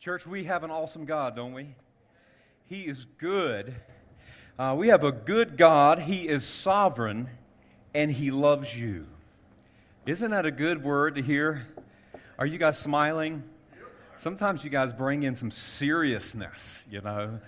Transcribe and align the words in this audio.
Church, 0.00 0.26
we 0.26 0.44
have 0.44 0.64
an 0.64 0.70
awesome 0.70 1.04
God, 1.04 1.36
don't 1.36 1.52
we? 1.52 1.74
He 2.64 2.84
is 2.84 3.04
good. 3.18 3.74
Uh, 4.58 4.74
we 4.78 4.88
have 4.88 5.04
a 5.04 5.12
good 5.12 5.58
God. 5.58 5.98
He 5.98 6.26
is 6.26 6.42
sovereign, 6.42 7.28
and 7.92 8.10
He 8.10 8.30
loves 8.30 8.74
you. 8.74 9.06
Isn't 10.06 10.30
that 10.30 10.46
a 10.46 10.50
good 10.50 10.82
word 10.82 11.16
to 11.16 11.22
hear? 11.22 11.66
Are 12.38 12.46
you 12.46 12.56
guys 12.56 12.78
smiling? 12.78 13.42
Sometimes 14.16 14.64
you 14.64 14.70
guys 14.70 14.90
bring 14.90 15.24
in 15.24 15.34
some 15.34 15.50
seriousness, 15.50 16.82
you 16.90 17.02
know. 17.02 17.38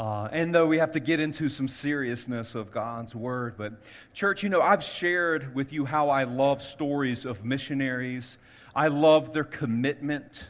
Uh, 0.00 0.30
and 0.32 0.54
though 0.54 0.66
we 0.66 0.78
have 0.78 0.92
to 0.92 1.00
get 1.00 1.20
into 1.20 1.50
some 1.50 1.68
seriousness 1.68 2.54
of 2.54 2.70
God's 2.70 3.14
word, 3.14 3.58
but 3.58 3.82
church, 4.14 4.42
you 4.42 4.48
know, 4.48 4.62
I've 4.62 4.82
shared 4.82 5.54
with 5.54 5.74
you 5.74 5.84
how 5.84 6.08
I 6.08 6.24
love 6.24 6.62
stories 6.62 7.26
of 7.26 7.44
missionaries. 7.44 8.38
I 8.74 8.88
love 8.88 9.34
their 9.34 9.44
commitment 9.44 10.48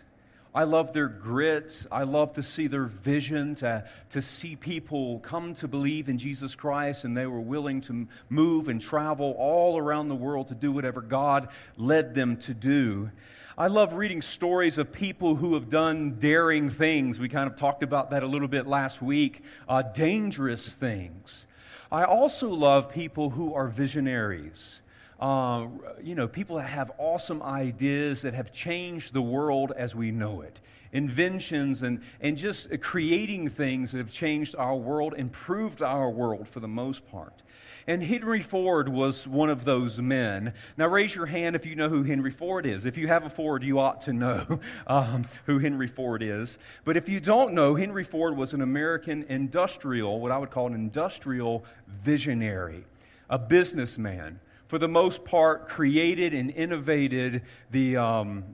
I 0.54 0.64
love 0.64 0.92
their 0.92 1.08
grit. 1.08 1.86
I 1.92 2.04
love 2.04 2.32
to 2.34 2.42
see 2.42 2.66
their 2.66 2.84
vision, 2.84 3.54
to, 3.56 3.84
to 4.10 4.22
see 4.22 4.56
people 4.56 5.20
come 5.20 5.54
to 5.54 5.68
believe 5.68 6.08
in 6.08 6.18
Jesus 6.18 6.54
Christ, 6.54 7.04
and 7.04 7.16
they 7.16 7.26
were 7.26 7.40
willing 7.40 7.80
to 7.82 8.08
move 8.28 8.68
and 8.68 8.80
travel 8.80 9.34
all 9.38 9.78
around 9.78 10.08
the 10.08 10.14
world 10.14 10.48
to 10.48 10.54
do 10.54 10.72
whatever 10.72 11.00
God 11.00 11.48
led 11.76 12.14
them 12.14 12.36
to 12.38 12.54
do. 12.54 13.10
I 13.58 13.66
love 13.66 13.94
reading 13.94 14.22
stories 14.22 14.78
of 14.78 14.92
people 14.92 15.34
who 15.34 15.54
have 15.54 15.68
done 15.68 16.18
daring 16.18 16.70
things. 16.70 17.18
We 17.18 17.28
kind 17.28 17.50
of 17.50 17.56
talked 17.56 17.82
about 17.82 18.10
that 18.10 18.22
a 18.22 18.26
little 18.26 18.48
bit 18.48 18.66
last 18.66 19.02
week, 19.02 19.42
uh, 19.68 19.82
dangerous 19.82 20.74
things. 20.74 21.44
I 21.90 22.04
also 22.04 22.50
love 22.50 22.90
people 22.90 23.30
who 23.30 23.54
are 23.54 23.66
visionaries 23.66 24.80
uh, 25.20 25.66
you 26.02 26.14
know, 26.14 26.28
people 26.28 26.56
that 26.56 26.68
have 26.68 26.92
awesome 26.98 27.42
ideas 27.42 28.22
that 28.22 28.34
have 28.34 28.52
changed 28.52 29.12
the 29.12 29.22
world 29.22 29.72
as 29.76 29.94
we 29.94 30.10
know 30.10 30.42
it. 30.42 30.60
Inventions 30.92 31.82
and, 31.82 32.00
and 32.20 32.36
just 32.36 32.68
creating 32.80 33.50
things 33.50 33.92
that 33.92 33.98
have 33.98 34.12
changed 34.12 34.54
our 34.56 34.76
world, 34.76 35.14
improved 35.16 35.82
our 35.82 36.08
world 36.08 36.48
for 36.48 36.60
the 36.60 36.68
most 36.68 37.06
part. 37.10 37.42
And 37.88 38.02
Henry 38.02 38.42
Ford 38.42 38.88
was 38.88 39.26
one 39.26 39.48
of 39.48 39.64
those 39.64 39.98
men. 39.98 40.52
Now, 40.76 40.88
raise 40.88 41.14
your 41.14 41.26
hand 41.26 41.56
if 41.56 41.64
you 41.64 41.74
know 41.74 41.88
who 41.88 42.02
Henry 42.02 42.30
Ford 42.30 42.66
is. 42.66 42.84
If 42.84 42.98
you 42.98 43.08
have 43.08 43.24
a 43.24 43.30
Ford, 43.30 43.62
you 43.62 43.80
ought 43.80 44.02
to 44.02 44.12
know 44.12 44.60
um, 44.86 45.22
who 45.46 45.58
Henry 45.58 45.88
Ford 45.88 46.22
is. 46.22 46.58
But 46.84 46.98
if 46.98 47.08
you 47.08 47.18
don't 47.18 47.54
know, 47.54 47.74
Henry 47.74 48.04
Ford 48.04 48.36
was 48.36 48.52
an 48.52 48.60
American 48.60 49.24
industrial, 49.28 50.20
what 50.20 50.30
I 50.30 50.38
would 50.38 50.50
call 50.50 50.66
an 50.66 50.74
industrial 50.74 51.64
visionary, 51.88 52.84
a 53.30 53.38
businessman 53.38 54.38
for 54.68 54.78
the 54.78 54.88
most 54.88 55.24
part, 55.24 55.68
created 55.68 56.34
and 56.34 56.50
innovated 56.50 57.42
the, 57.70 57.96
um, 57.96 58.44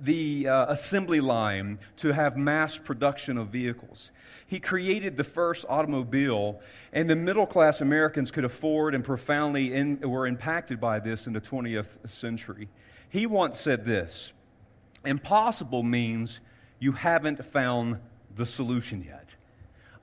the 0.00 0.46
uh, 0.46 0.66
assembly 0.70 1.20
line 1.20 1.78
to 1.96 2.12
have 2.12 2.36
mass 2.36 2.78
production 2.78 3.38
of 3.38 3.48
vehicles. 3.48 4.10
He 4.46 4.60
created 4.60 5.16
the 5.16 5.24
first 5.24 5.64
automobile, 5.68 6.60
and 6.92 7.08
the 7.08 7.16
middle 7.16 7.46
class 7.46 7.80
Americans 7.80 8.30
could 8.30 8.44
afford 8.44 8.94
and 8.94 9.02
profoundly 9.02 9.74
in, 9.74 10.00
were 10.00 10.26
impacted 10.26 10.80
by 10.80 11.00
this 11.00 11.26
in 11.26 11.32
the 11.32 11.40
20th 11.40 12.08
century. 12.08 12.68
He 13.10 13.26
once 13.26 13.58
said 13.58 13.84
this 13.84 14.32
Impossible 15.04 15.82
means 15.82 16.40
you 16.78 16.92
haven't 16.92 17.44
found 17.44 17.98
the 18.36 18.46
solution 18.46 19.02
yet. 19.02 19.36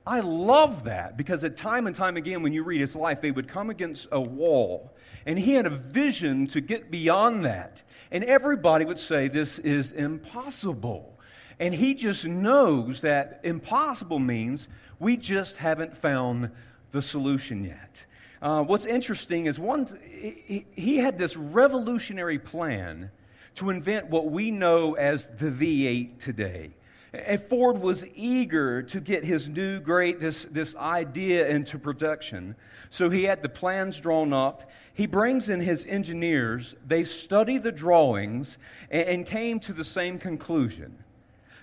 I 0.06 0.20
love 0.20 0.84
that 0.84 1.16
because 1.16 1.42
at 1.42 1.56
time 1.56 1.88
and 1.88 1.96
time 1.96 2.16
again, 2.16 2.42
when 2.42 2.52
you 2.52 2.62
read 2.62 2.80
his 2.80 2.94
life, 2.94 3.20
they 3.20 3.32
would 3.32 3.48
come 3.48 3.70
against 3.70 4.06
a 4.12 4.20
wall. 4.20 4.94
And 5.26 5.36
he 5.36 5.54
had 5.54 5.66
a 5.66 5.70
vision 5.70 6.46
to 6.48 6.60
get 6.60 6.90
beyond 6.90 7.44
that. 7.44 7.82
And 8.12 8.22
everybody 8.22 8.84
would 8.84 8.98
say, 8.98 9.26
This 9.26 9.58
is 9.58 9.90
impossible. 9.90 11.18
And 11.58 11.74
he 11.74 11.94
just 11.94 12.24
knows 12.24 13.00
that 13.00 13.40
impossible 13.42 14.18
means 14.18 14.68
we 15.00 15.16
just 15.16 15.56
haven't 15.56 15.96
found 15.96 16.50
the 16.92 17.02
solution 17.02 17.64
yet. 17.64 18.04
Uh, 18.40 18.62
what's 18.62 18.86
interesting 18.86 19.46
is 19.46 19.58
one, 19.58 19.86
he, 20.04 20.66
he 20.72 20.98
had 20.98 21.18
this 21.18 21.36
revolutionary 21.36 22.38
plan 22.38 23.10
to 23.56 23.70
invent 23.70 24.08
what 24.08 24.30
we 24.30 24.50
know 24.50 24.94
as 24.94 25.26
the 25.38 25.50
V8 25.50 26.18
today. 26.18 26.74
And 27.12 27.40
Ford 27.40 27.78
was 27.78 28.04
eager 28.14 28.82
to 28.82 29.00
get 29.00 29.24
his 29.24 29.48
new 29.48 29.80
great, 29.80 30.20
this, 30.20 30.44
this 30.50 30.74
idea 30.76 31.48
into 31.48 31.78
production. 31.78 32.56
So 32.90 33.08
he 33.10 33.24
had 33.24 33.42
the 33.42 33.48
plans 33.48 34.00
drawn 34.00 34.32
up. 34.32 34.70
He 34.92 35.06
brings 35.06 35.48
in 35.48 35.60
his 35.60 35.84
engineers. 35.88 36.74
They 36.86 37.04
study 37.04 37.58
the 37.58 37.72
drawings 37.72 38.58
and, 38.90 39.08
and 39.08 39.26
came 39.26 39.60
to 39.60 39.72
the 39.72 39.84
same 39.84 40.18
conclusion 40.18 40.98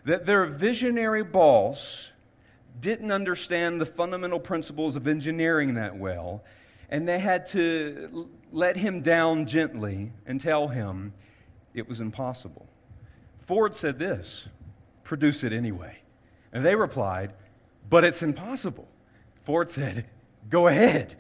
that 0.05 0.25
their 0.25 0.45
visionary 0.45 1.23
boss 1.23 2.09
didn't 2.79 3.11
understand 3.11 3.79
the 3.79 3.85
fundamental 3.85 4.39
principles 4.39 4.95
of 4.95 5.07
engineering 5.07 5.75
that 5.75 5.95
well. 5.95 6.43
And 6.89 7.07
they 7.07 7.19
had 7.19 7.45
to 7.47 8.29
let 8.51 8.77
him 8.77 9.01
down 9.01 9.45
gently 9.45 10.11
and 10.25 10.39
tell 10.39 10.67
him 10.67 11.13
it 11.73 11.87
was 11.87 12.01
impossible. 12.01 12.67
Ford 13.39 13.75
said 13.75 13.99
this 13.99 14.47
produce 15.03 15.44
it 15.44 15.53
anyway. 15.53 15.97
And 16.52 16.66
they 16.66 16.75
replied, 16.75 17.34
But 17.90 18.03
it's 18.03 18.24
impossible. 18.24 18.88
Ford 19.44 19.69
said, 19.69 20.06
Go 20.50 20.68
ahead, 20.68 21.16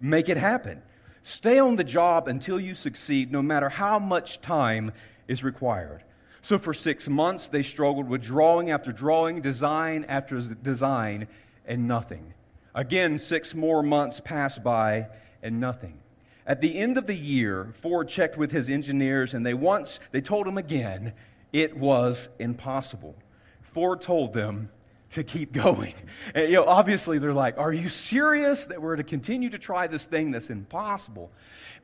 make 0.00 0.28
it 0.28 0.36
happen. 0.36 0.82
Stay 1.22 1.58
on 1.58 1.76
the 1.76 1.84
job 1.84 2.28
until 2.28 2.58
you 2.58 2.74
succeed, 2.74 3.30
no 3.30 3.42
matter 3.42 3.68
how 3.68 3.98
much 3.98 4.40
time 4.40 4.92
is 5.26 5.44
required. 5.44 6.02
So 6.42 6.58
for 6.58 6.72
six 6.72 7.08
months, 7.08 7.48
they 7.48 7.62
struggled 7.62 8.08
with 8.08 8.22
drawing 8.22 8.70
after 8.70 8.92
drawing, 8.92 9.40
design 9.40 10.06
after 10.08 10.40
design, 10.40 11.28
and 11.66 11.86
nothing. 11.86 12.32
Again, 12.74 13.18
six 13.18 13.54
more 13.54 13.82
months 13.82 14.20
passed 14.20 14.62
by, 14.62 15.08
and 15.42 15.60
nothing. 15.60 15.98
At 16.46 16.62
the 16.62 16.78
end 16.78 16.96
of 16.96 17.06
the 17.06 17.14
year, 17.14 17.74
Ford 17.82 18.08
checked 18.08 18.38
with 18.38 18.52
his 18.52 18.70
engineers, 18.70 19.34
and 19.34 19.44
they 19.44 19.52
once 19.52 20.00
they 20.12 20.22
told 20.22 20.46
him 20.46 20.56
again 20.56 21.12
it 21.52 21.76
was 21.76 22.28
impossible. 22.38 23.14
Ford 23.62 24.00
told 24.00 24.32
them 24.32 24.70
to 25.10 25.24
keep 25.24 25.52
going. 25.52 25.94
And, 26.34 26.50
you 26.50 26.56
know, 26.56 26.64
obviously, 26.64 27.18
they're 27.18 27.32
like, 27.32 27.56
Are 27.58 27.72
you 27.72 27.88
serious 27.88 28.66
that 28.66 28.82
we're 28.82 28.96
to 28.96 29.04
continue 29.04 29.50
to 29.50 29.58
try 29.58 29.86
this 29.86 30.04
thing 30.04 30.30
that's 30.30 30.50
impossible? 30.50 31.30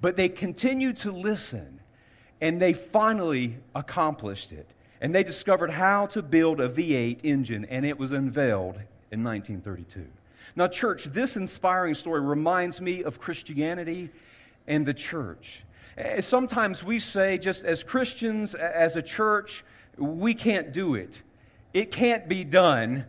But 0.01 0.17
they 0.17 0.29
continued 0.29 0.99
to 0.99 1.13
listen, 1.13 1.81
and 2.41 2.61
they 2.61 2.73
finally 2.73 3.57
accomplished 3.75 4.53
it. 4.53 4.69
And 5.01 5.15
they 5.15 5.25
discovered 5.25 5.71
how 5.71 6.07
to 6.07 6.23
build 6.23 6.61
a 6.61 6.69
V8 6.69 7.21
engine, 7.23 7.65
and 7.67 7.87
it 7.87 7.99
was 7.99 8.13
unveiled 8.13 8.77
in 9.13 9.25
1932. 9.25 10.07
Now, 10.57 10.69
church, 10.69 11.05
this 11.05 11.37
inspiring 11.37 11.95
story 11.95 12.21
reminds 12.21 12.81
me 12.81 13.03
of 13.03 13.19
Christianity 13.19 14.11
and 14.67 14.85
the 14.85 14.95
church. 14.95 15.63
Eh, 15.97 16.21
sometimes 16.21 16.83
we 16.83 16.99
say, 16.99 17.39
just 17.39 17.65
as 17.65 17.83
Christians, 17.83 18.55
as 18.55 18.97
a 18.97 19.03
church, 19.03 19.65
we 19.97 20.35
can't 20.35 20.73
do 20.73 20.95
it. 20.95 21.23
It 21.73 21.93
can't 21.93 22.29
be 22.29 22.45
done. 22.45 23.05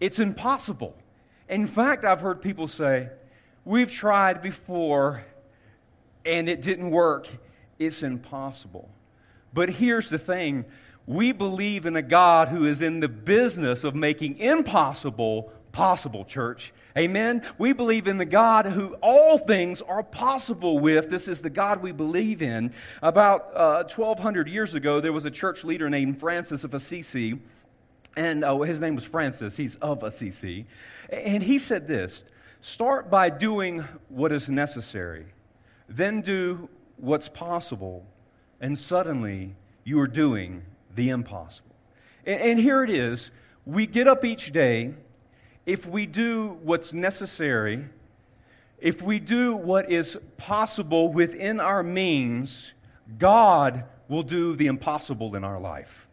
It's 0.00 0.18
impossible. 0.18 0.94
In 1.48 1.66
fact, 1.66 2.04
I've 2.04 2.20
heard 2.20 2.42
people 2.42 2.68
say, 2.68 3.08
We've 3.64 3.90
tried 3.90 4.42
before 4.42 5.24
and 6.24 6.48
it 6.48 6.62
didn't 6.62 6.90
work. 6.90 7.28
It's 7.80 8.04
impossible. 8.04 8.88
But 9.52 9.70
here's 9.70 10.08
the 10.08 10.18
thing 10.18 10.64
we 11.06 11.32
believe 11.32 11.86
in 11.86 11.96
a 11.96 12.02
God 12.02 12.48
who 12.48 12.66
is 12.66 12.82
in 12.82 13.00
the 13.00 13.08
business 13.08 13.84
of 13.84 13.94
making 13.94 14.38
impossible 14.38 15.52
possible, 15.76 16.24
church. 16.24 16.72
Amen? 16.96 17.42
We 17.58 17.74
believe 17.74 18.08
in 18.08 18.16
the 18.16 18.24
God 18.24 18.64
who 18.64 18.94
all 19.02 19.36
things 19.36 19.82
are 19.82 20.02
possible 20.02 20.78
with. 20.78 21.10
This 21.10 21.28
is 21.28 21.42
the 21.42 21.50
God 21.50 21.82
we 21.82 21.92
believe 21.92 22.40
in. 22.40 22.72
About 23.02 23.54
uh, 23.54 23.84
1,200 23.84 24.48
years 24.48 24.74
ago, 24.74 25.02
there 25.02 25.12
was 25.12 25.26
a 25.26 25.30
church 25.30 25.64
leader 25.64 25.90
named 25.90 26.18
Francis 26.18 26.64
of 26.64 26.72
Assisi. 26.72 27.38
And 28.16 28.42
uh, 28.42 28.58
his 28.60 28.80
name 28.80 28.94
was 28.94 29.04
Francis. 29.04 29.54
He's 29.54 29.76
of 29.76 30.02
Assisi. 30.02 30.64
And 31.10 31.42
he 31.42 31.58
said 31.58 31.86
this 31.86 32.24
Start 32.62 33.10
by 33.10 33.28
doing 33.28 33.84
what 34.08 34.32
is 34.32 34.48
necessary, 34.48 35.26
then 35.90 36.22
do 36.22 36.70
what's 36.96 37.28
possible, 37.28 38.06
and 38.62 38.78
suddenly 38.78 39.54
you 39.84 40.00
are 40.00 40.06
doing 40.06 40.62
the 40.94 41.10
impossible. 41.10 41.76
And, 42.24 42.40
and 42.40 42.58
here 42.58 42.82
it 42.82 42.88
is. 42.88 43.30
We 43.66 43.86
get 43.86 44.08
up 44.08 44.24
each 44.24 44.52
day 44.52 44.94
if 45.66 45.84
we 45.84 46.06
do 46.06 46.58
what's 46.62 46.92
necessary, 46.92 47.84
if 48.78 49.02
we 49.02 49.18
do 49.18 49.56
what 49.56 49.90
is 49.90 50.16
possible 50.36 51.12
within 51.12 51.60
our 51.60 51.82
means, 51.82 52.72
God 53.18 53.84
will 54.08 54.22
do 54.22 54.54
the 54.54 54.68
impossible 54.68 55.34
in 55.34 55.42
our 55.42 55.58
life. 55.58 56.05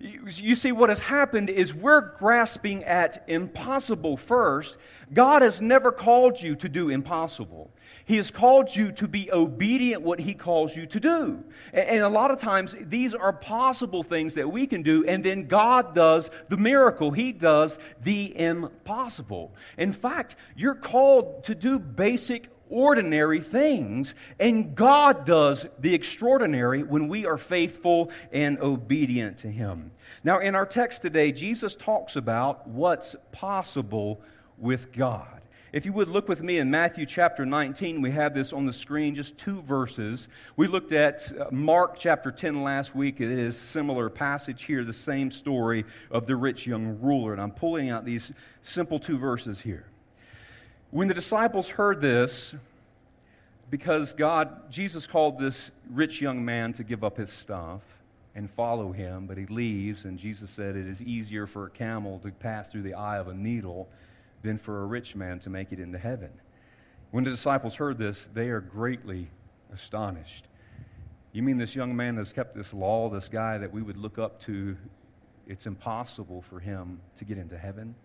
You 0.00 0.54
see, 0.54 0.72
what 0.72 0.88
has 0.88 1.00
happened 1.00 1.50
is 1.50 1.72
we're 1.72 2.00
grasping 2.00 2.84
at 2.84 3.24
impossible 3.28 4.16
first. 4.16 4.76
God 5.12 5.42
has 5.42 5.60
never 5.60 5.92
called 5.92 6.40
you 6.40 6.56
to 6.56 6.68
do 6.68 6.88
impossible. 6.88 7.70
He 8.04 8.16
has 8.16 8.30
called 8.30 8.74
you 8.74 8.92
to 8.92 9.08
be 9.08 9.32
obedient 9.32 10.02
what 10.02 10.20
He 10.20 10.34
calls 10.34 10.76
you 10.76 10.86
to 10.86 11.00
do. 11.00 11.44
And 11.72 12.02
a 12.02 12.08
lot 12.08 12.30
of 12.30 12.38
times, 12.38 12.74
these 12.80 13.14
are 13.14 13.32
possible 13.32 14.02
things 14.02 14.34
that 14.34 14.50
we 14.50 14.66
can 14.66 14.82
do, 14.82 15.04
and 15.06 15.24
then 15.24 15.46
God 15.46 15.94
does 15.94 16.30
the 16.48 16.56
miracle. 16.56 17.10
He 17.10 17.32
does 17.32 17.78
the 18.02 18.38
impossible. 18.38 19.54
In 19.78 19.92
fact, 19.92 20.36
you're 20.56 20.74
called 20.74 21.44
to 21.44 21.54
do 21.54 21.78
basic 21.78 22.48
ordinary 22.74 23.40
things, 23.40 24.16
and 24.40 24.74
God 24.74 25.24
does 25.24 25.64
the 25.78 25.94
extraordinary 25.94 26.82
when 26.82 27.06
we 27.06 27.24
are 27.24 27.38
faithful 27.38 28.10
and 28.32 28.58
obedient 28.58 29.38
to 29.38 29.48
Him. 29.48 29.92
Now, 30.24 30.40
in 30.40 30.56
our 30.56 30.66
text 30.66 31.00
today, 31.00 31.30
Jesus 31.30 31.76
talks 31.76 32.16
about 32.16 32.66
what's 32.66 33.14
possible 33.30 34.20
with 34.58 34.92
God. 34.92 35.40
If 35.72 35.86
you 35.86 35.92
would 35.92 36.08
look 36.08 36.28
with 36.28 36.42
me 36.42 36.58
in 36.58 36.70
Matthew 36.70 37.06
chapter 37.06 37.46
19, 37.46 38.02
we 38.02 38.10
have 38.10 38.34
this 38.34 38.52
on 38.52 38.66
the 38.66 38.72
screen, 38.72 39.14
just 39.14 39.38
two 39.38 39.62
verses. 39.62 40.28
We 40.56 40.66
looked 40.66 40.92
at 40.92 41.32
uh, 41.32 41.46
Mark 41.52 41.96
chapter 41.98 42.30
10 42.30 42.62
last 42.62 42.94
week. 42.94 43.20
It 43.20 43.30
is 43.30 43.56
similar 43.56 44.08
passage 44.08 44.64
here, 44.64 44.84
the 44.84 44.92
same 44.92 45.30
story 45.30 45.84
of 46.10 46.26
the 46.26 46.36
rich 46.36 46.66
young 46.66 47.00
ruler. 47.00 47.32
And 47.32 47.40
I'm 47.40 47.50
pulling 47.50 47.90
out 47.90 48.04
these 48.04 48.32
simple 48.62 48.98
two 48.98 49.18
verses 49.18 49.60
here. 49.60 49.86
When 50.94 51.08
the 51.08 51.14
disciples 51.14 51.68
heard 51.68 52.00
this, 52.00 52.54
because 53.68 54.12
God, 54.12 54.70
Jesus 54.70 55.08
called 55.08 55.40
this 55.40 55.72
rich 55.90 56.20
young 56.20 56.44
man 56.44 56.72
to 56.74 56.84
give 56.84 57.02
up 57.02 57.16
his 57.16 57.32
stuff 57.32 57.80
and 58.36 58.48
follow 58.48 58.92
him, 58.92 59.26
but 59.26 59.36
he 59.36 59.46
leaves, 59.46 60.04
and 60.04 60.16
Jesus 60.16 60.52
said 60.52 60.76
it 60.76 60.86
is 60.86 61.02
easier 61.02 61.48
for 61.48 61.66
a 61.66 61.70
camel 61.70 62.20
to 62.20 62.30
pass 62.30 62.70
through 62.70 62.82
the 62.82 62.94
eye 62.94 63.18
of 63.18 63.26
a 63.26 63.34
needle 63.34 63.88
than 64.44 64.56
for 64.56 64.82
a 64.82 64.86
rich 64.86 65.16
man 65.16 65.40
to 65.40 65.50
make 65.50 65.72
it 65.72 65.80
into 65.80 65.98
heaven. 65.98 66.30
When 67.10 67.24
the 67.24 67.30
disciples 67.30 67.74
heard 67.74 67.98
this, 67.98 68.28
they 68.32 68.50
are 68.50 68.60
greatly 68.60 69.26
astonished. 69.72 70.46
You 71.32 71.42
mean 71.42 71.58
this 71.58 71.74
young 71.74 71.96
man 71.96 72.18
has 72.18 72.32
kept 72.32 72.54
this 72.54 72.72
law, 72.72 73.10
this 73.10 73.28
guy 73.28 73.58
that 73.58 73.72
we 73.72 73.82
would 73.82 73.96
look 73.96 74.20
up 74.20 74.38
to, 74.42 74.76
it's 75.48 75.66
impossible 75.66 76.42
for 76.42 76.60
him 76.60 77.00
to 77.16 77.24
get 77.24 77.36
into 77.36 77.58
heaven? 77.58 77.96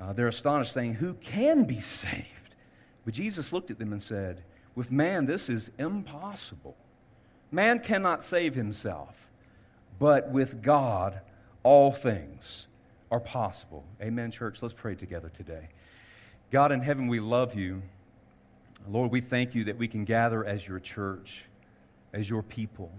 Uh, 0.00 0.12
they're 0.12 0.28
astonished, 0.28 0.72
saying, 0.72 0.94
Who 0.94 1.14
can 1.14 1.64
be 1.64 1.80
saved? 1.80 2.54
But 3.04 3.14
Jesus 3.14 3.52
looked 3.52 3.70
at 3.70 3.78
them 3.78 3.92
and 3.92 4.02
said, 4.02 4.42
With 4.74 4.90
man, 4.90 5.26
this 5.26 5.48
is 5.48 5.70
impossible. 5.78 6.76
Man 7.50 7.80
cannot 7.80 8.22
save 8.22 8.54
himself, 8.54 9.16
but 9.98 10.30
with 10.30 10.62
God, 10.62 11.20
all 11.62 11.92
things 11.92 12.66
are 13.10 13.20
possible. 13.20 13.84
Amen, 14.02 14.30
church. 14.30 14.62
Let's 14.62 14.74
pray 14.74 14.94
together 14.94 15.30
today. 15.30 15.68
God 16.50 16.72
in 16.72 16.80
heaven, 16.80 17.08
we 17.08 17.20
love 17.20 17.54
you. 17.54 17.82
Lord, 18.88 19.10
we 19.10 19.20
thank 19.20 19.54
you 19.54 19.64
that 19.64 19.76
we 19.76 19.88
can 19.88 20.04
gather 20.04 20.44
as 20.44 20.66
your 20.66 20.78
church, 20.78 21.44
as 22.12 22.28
your 22.28 22.42
people. 22.42 22.90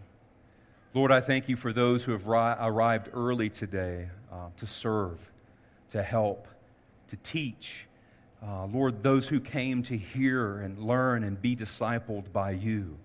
Lord, 0.94 1.12
I 1.12 1.22
thank 1.22 1.48
you 1.48 1.56
for 1.56 1.72
those 1.72 2.04
who 2.04 2.12
have 2.12 2.26
ri- 2.26 2.56
arrived 2.60 3.10
early 3.14 3.50
today 3.50 4.10
uh, 4.32 4.50
to 4.58 4.68
serve, 4.68 5.20
to 5.92 6.02
help, 6.02 6.48
to 7.10 7.18
teach. 7.18 7.88
Uh, 8.42 8.66
Lord, 8.66 9.04
those 9.04 9.28
who 9.28 9.40
came 9.40 9.84
to 9.84 9.98
hear 9.98 10.62
and 10.62 10.80
learn 10.80 11.24
and 11.24 11.42
be 11.42 11.56
discipled 11.56 12.32
by 12.32 12.52
you. 12.52 12.98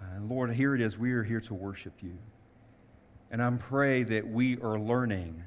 Uh, 0.00 0.20
Lord, 0.20 0.52
here 0.52 0.74
it 0.74 0.80
is. 0.80 0.98
We 0.98 1.12
are 1.12 1.22
here 1.22 1.40
to 1.40 1.54
worship 1.54 1.94
you. 2.02 2.18
And 3.30 3.42
I 3.42 3.50
pray 3.50 4.02
that 4.04 4.28
we 4.28 4.58
are 4.58 4.78
learning 4.78 5.42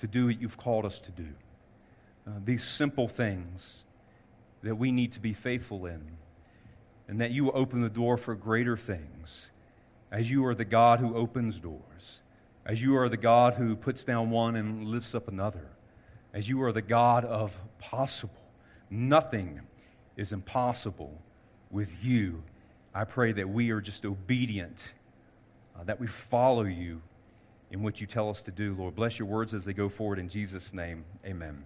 to 0.00 0.06
do 0.06 0.26
what 0.26 0.40
you've 0.40 0.56
called 0.56 0.84
us 0.84 1.00
to 1.00 1.10
do. 1.12 1.28
Uh, 2.26 2.32
these 2.44 2.64
simple 2.64 3.08
things 3.08 3.84
that 4.62 4.74
we 4.74 4.92
need 4.92 5.12
to 5.12 5.20
be 5.20 5.32
faithful 5.32 5.86
in, 5.86 6.00
and 7.06 7.20
that 7.20 7.30
you 7.30 7.50
open 7.52 7.80
the 7.80 7.88
door 7.88 8.16
for 8.16 8.34
greater 8.34 8.76
things 8.76 9.50
as 10.10 10.30
you 10.30 10.44
are 10.44 10.54
the 10.54 10.64
God 10.64 11.00
who 11.00 11.14
opens 11.16 11.60
doors, 11.60 12.20
as 12.66 12.82
you 12.82 12.96
are 12.96 13.08
the 13.08 13.16
God 13.16 13.54
who 13.54 13.76
puts 13.76 14.04
down 14.04 14.30
one 14.30 14.56
and 14.56 14.86
lifts 14.86 15.14
up 15.14 15.28
another, 15.28 15.68
as 16.38 16.48
you 16.48 16.62
are 16.62 16.70
the 16.70 16.80
God 16.80 17.24
of 17.24 17.52
possible. 17.80 18.44
Nothing 18.90 19.60
is 20.16 20.32
impossible 20.32 21.20
with 21.72 21.88
you. 22.00 22.44
I 22.94 23.02
pray 23.02 23.32
that 23.32 23.48
we 23.48 23.70
are 23.70 23.80
just 23.80 24.06
obedient, 24.06 24.92
uh, 25.76 25.82
that 25.82 25.98
we 25.98 26.06
follow 26.06 26.62
you 26.62 27.02
in 27.72 27.82
what 27.82 28.00
you 28.00 28.06
tell 28.06 28.30
us 28.30 28.44
to 28.44 28.52
do, 28.52 28.76
Lord. 28.78 28.94
Bless 28.94 29.18
your 29.18 29.26
words 29.26 29.52
as 29.52 29.64
they 29.64 29.72
go 29.72 29.88
forward 29.88 30.20
in 30.20 30.28
Jesus' 30.28 30.72
name. 30.72 31.04
Amen. 31.26 31.60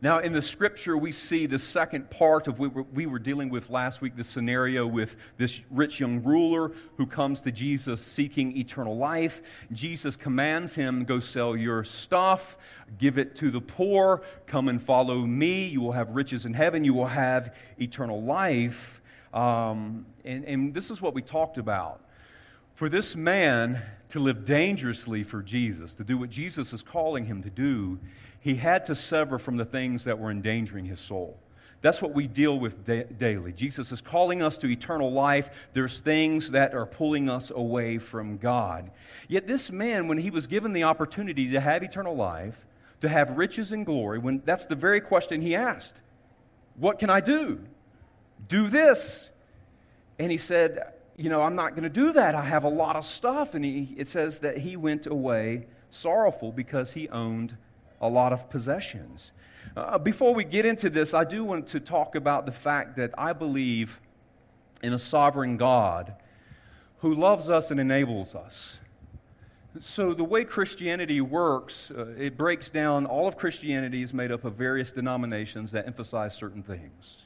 Now, 0.00 0.18
in 0.18 0.32
the 0.32 0.42
scripture, 0.42 0.96
we 0.96 1.12
see 1.12 1.46
the 1.46 1.58
second 1.58 2.10
part 2.10 2.48
of 2.48 2.58
what 2.58 2.92
we 2.92 3.06
were 3.06 3.18
dealing 3.18 3.50
with 3.50 3.70
last 3.70 4.00
week 4.00 4.16
the 4.16 4.24
scenario 4.24 4.86
with 4.86 5.16
this 5.36 5.60
rich 5.70 6.00
young 6.00 6.22
ruler 6.22 6.72
who 6.96 7.06
comes 7.06 7.40
to 7.42 7.52
Jesus 7.52 8.00
seeking 8.00 8.56
eternal 8.56 8.96
life. 8.96 9.42
Jesus 9.72 10.16
commands 10.16 10.74
him, 10.74 11.04
Go 11.04 11.20
sell 11.20 11.56
your 11.56 11.84
stuff, 11.84 12.56
give 12.98 13.18
it 13.18 13.36
to 13.36 13.50
the 13.50 13.60
poor, 13.60 14.22
come 14.46 14.68
and 14.68 14.82
follow 14.82 15.20
me. 15.20 15.66
You 15.66 15.80
will 15.80 15.92
have 15.92 16.10
riches 16.10 16.44
in 16.44 16.54
heaven, 16.54 16.84
you 16.84 16.94
will 16.94 17.06
have 17.06 17.54
eternal 17.80 18.22
life. 18.22 19.00
Um, 19.32 20.06
and, 20.24 20.44
and 20.44 20.74
this 20.74 20.90
is 20.90 21.00
what 21.00 21.14
we 21.14 21.22
talked 21.22 21.58
about 21.58 22.02
for 22.82 22.88
this 22.88 23.14
man 23.14 23.80
to 24.08 24.18
live 24.18 24.44
dangerously 24.44 25.22
for 25.22 25.40
Jesus, 25.40 25.94
to 25.94 26.02
do 26.02 26.18
what 26.18 26.30
Jesus 26.30 26.72
is 26.72 26.82
calling 26.82 27.24
him 27.24 27.40
to 27.44 27.48
do, 27.48 27.96
he 28.40 28.56
had 28.56 28.86
to 28.86 28.96
sever 28.96 29.38
from 29.38 29.56
the 29.56 29.64
things 29.64 30.02
that 30.02 30.18
were 30.18 30.32
endangering 30.32 30.84
his 30.84 30.98
soul. 30.98 31.38
That's 31.80 32.02
what 32.02 32.12
we 32.12 32.26
deal 32.26 32.58
with 32.58 32.84
da- 32.84 33.04
daily. 33.04 33.52
Jesus 33.52 33.92
is 33.92 34.00
calling 34.00 34.42
us 34.42 34.58
to 34.58 34.66
eternal 34.66 35.12
life. 35.12 35.48
There's 35.74 36.00
things 36.00 36.50
that 36.50 36.74
are 36.74 36.84
pulling 36.84 37.30
us 37.30 37.50
away 37.50 37.98
from 37.98 38.36
God. 38.36 38.90
Yet, 39.28 39.46
this 39.46 39.70
man, 39.70 40.08
when 40.08 40.18
he 40.18 40.30
was 40.30 40.48
given 40.48 40.72
the 40.72 40.82
opportunity 40.82 41.52
to 41.52 41.60
have 41.60 41.84
eternal 41.84 42.16
life, 42.16 42.66
to 43.00 43.08
have 43.08 43.38
riches 43.38 43.70
and 43.70 43.86
glory, 43.86 44.18
when 44.18 44.42
that's 44.44 44.66
the 44.66 44.74
very 44.74 45.00
question 45.00 45.40
he 45.40 45.54
asked 45.54 46.02
What 46.74 46.98
can 46.98 47.10
I 47.10 47.20
do? 47.20 47.60
Do 48.48 48.66
this. 48.66 49.30
And 50.18 50.32
he 50.32 50.36
said, 50.36 50.94
you 51.16 51.28
know, 51.28 51.42
I'm 51.42 51.54
not 51.54 51.70
going 51.70 51.84
to 51.84 51.90
do 51.90 52.12
that. 52.12 52.34
I 52.34 52.44
have 52.44 52.64
a 52.64 52.68
lot 52.68 52.96
of 52.96 53.04
stuff. 53.04 53.54
And 53.54 53.64
he, 53.64 53.94
it 53.96 54.08
says 54.08 54.40
that 54.40 54.58
he 54.58 54.76
went 54.76 55.06
away 55.06 55.66
sorrowful 55.90 56.52
because 56.52 56.92
he 56.92 57.08
owned 57.08 57.56
a 58.00 58.08
lot 58.08 58.32
of 58.32 58.48
possessions. 58.50 59.32
Uh, 59.76 59.98
before 59.98 60.34
we 60.34 60.44
get 60.44 60.66
into 60.66 60.90
this, 60.90 61.14
I 61.14 61.24
do 61.24 61.44
want 61.44 61.66
to 61.68 61.80
talk 61.80 62.14
about 62.14 62.46
the 62.46 62.52
fact 62.52 62.96
that 62.96 63.12
I 63.16 63.32
believe 63.32 64.00
in 64.82 64.92
a 64.92 64.98
sovereign 64.98 65.56
God 65.56 66.14
who 66.98 67.14
loves 67.14 67.48
us 67.48 67.70
and 67.70 67.78
enables 67.78 68.34
us. 68.34 68.78
So, 69.80 70.12
the 70.12 70.24
way 70.24 70.44
Christianity 70.44 71.22
works, 71.22 71.90
uh, 71.90 72.08
it 72.18 72.36
breaks 72.36 72.68
down 72.68 73.06
all 73.06 73.26
of 73.26 73.38
Christianity 73.38 74.02
is 74.02 74.12
made 74.12 74.30
up 74.30 74.44
of 74.44 74.54
various 74.54 74.92
denominations 74.92 75.72
that 75.72 75.86
emphasize 75.86 76.34
certain 76.34 76.62
things. 76.62 77.22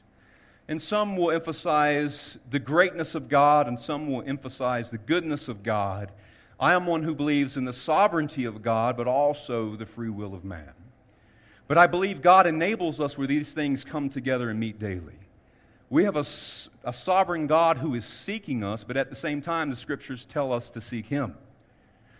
And 0.67 0.81
some 0.81 1.15
will 1.15 1.31
emphasize 1.31 2.37
the 2.49 2.59
greatness 2.59 3.15
of 3.15 3.29
God, 3.29 3.67
and 3.67 3.79
some 3.79 4.11
will 4.11 4.23
emphasize 4.27 4.89
the 4.89 4.97
goodness 4.97 5.47
of 5.47 5.63
God. 5.63 6.11
I 6.59 6.73
am 6.73 6.85
one 6.85 7.03
who 7.03 7.15
believes 7.15 7.55
in 7.55 7.65
the 7.65 7.73
sovereignty 7.73 8.43
of 8.45 8.61
God, 8.61 8.97
but 8.97 9.07
also 9.07 9.75
the 9.75 9.85
free 9.85 10.09
will 10.09 10.33
of 10.33 10.43
man. 10.43 10.73
But 11.67 11.77
I 11.77 11.87
believe 11.87 12.21
God 12.21 12.47
enables 12.47 12.99
us 12.99 13.17
where 13.17 13.27
these 13.27 13.53
things 13.53 13.83
come 13.83 14.09
together 14.09 14.49
and 14.49 14.59
meet 14.59 14.79
daily. 14.79 15.19
We 15.89 16.03
have 16.03 16.17
a, 16.17 16.25
a 16.83 16.93
sovereign 16.93 17.47
God 17.47 17.77
who 17.77 17.95
is 17.95 18.05
seeking 18.05 18.63
us, 18.63 18.83
but 18.83 18.97
at 18.97 19.09
the 19.09 19.15
same 19.15 19.41
time, 19.41 19.69
the 19.69 19.75
scriptures 19.75 20.25
tell 20.25 20.51
us 20.51 20.71
to 20.71 20.81
seek 20.81 21.05
Him. 21.05 21.35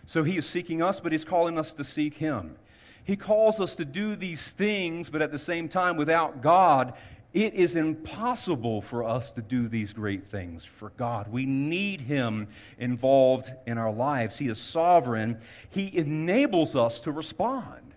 So 0.06 0.24
He 0.24 0.38
is 0.38 0.46
seeking 0.46 0.82
us, 0.82 1.00
but 1.00 1.12
He's 1.12 1.24
calling 1.24 1.58
us 1.58 1.74
to 1.74 1.84
seek 1.84 2.14
Him. 2.14 2.56
He 3.04 3.16
calls 3.16 3.60
us 3.60 3.74
to 3.76 3.84
do 3.84 4.16
these 4.16 4.50
things, 4.50 5.10
but 5.10 5.22
at 5.22 5.32
the 5.32 5.38
same 5.38 5.68
time, 5.68 5.96
without 5.96 6.42
God, 6.42 6.94
it 7.34 7.54
is 7.54 7.76
impossible 7.76 8.80
for 8.80 9.04
us 9.04 9.32
to 9.32 9.42
do 9.42 9.68
these 9.68 9.92
great 9.92 10.30
things 10.30 10.64
for 10.64 10.90
God. 10.90 11.28
We 11.28 11.44
need 11.44 12.00
Him 12.00 12.48
involved 12.78 13.52
in 13.66 13.76
our 13.76 13.92
lives. 13.92 14.38
He 14.38 14.48
is 14.48 14.58
sovereign, 14.58 15.38
He 15.70 15.96
enables 15.96 16.74
us 16.74 17.00
to 17.00 17.12
respond. 17.12 17.94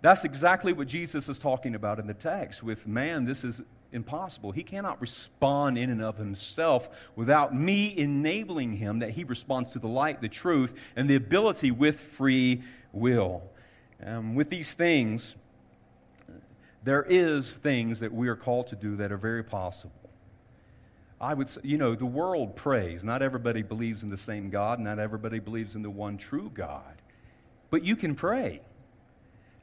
That's 0.00 0.24
exactly 0.24 0.72
what 0.72 0.88
Jesus 0.88 1.28
is 1.28 1.38
talking 1.38 1.76
about 1.76 2.00
in 2.00 2.08
the 2.08 2.14
text. 2.14 2.62
With 2.62 2.88
man, 2.88 3.24
this 3.24 3.44
is 3.44 3.62
impossible. 3.92 4.50
He 4.50 4.64
cannot 4.64 5.00
respond 5.00 5.78
in 5.78 5.90
and 5.90 6.02
of 6.02 6.16
himself 6.16 6.90
without 7.14 7.54
me 7.54 7.96
enabling 7.96 8.76
him 8.76 8.98
that 8.98 9.10
he 9.10 9.22
responds 9.22 9.70
to 9.72 9.78
the 9.78 9.86
light, 9.86 10.20
the 10.20 10.28
truth, 10.28 10.74
and 10.96 11.08
the 11.08 11.14
ability 11.14 11.70
with 11.70 12.00
free 12.00 12.62
will. 12.92 13.42
Um, 14.04 14.34
with 14.34 14.50
these 14.50 14.74
things, 14.74 15.36
there 16.84 17.04
is 17.08 17.54
things 17.56 18.00
that 18.00 18.12
we 18.12 18.28
are 18.28 18.36
called 18.36 18.66
to 18.68 18.76
do 18.76 18.96
that 18.96 19.12
are 19.12 19.16
very 19.16 19.44
possible. 19.44 19.92
I 21.20 21.34
would 21.34 21.48
say, 21.48 21.60
you 21.62 21.78
know, 21.78 21.94
the 21.94 22.04
world 22.06 22.56
prays. 22.56 23.04
Not 23.04 23.22
everybody 23.22 23.62
believes 23.62 24.02
in 24.02 24.10
the 24.10 24.16
same 24.16 24.50
God. 24.50 24.80
Not 24.80 24.98
everybody 24.98 25.38
believes 25.38 25.76
in 25.76 25.82
the 25.82 25.90
one 25.90 26.16
true 26.18 26.50
God. 26.52 27.00
but 27.70 27.82
you 27.82 27.96
can 27.96 28.14
pray. 28.14 28.60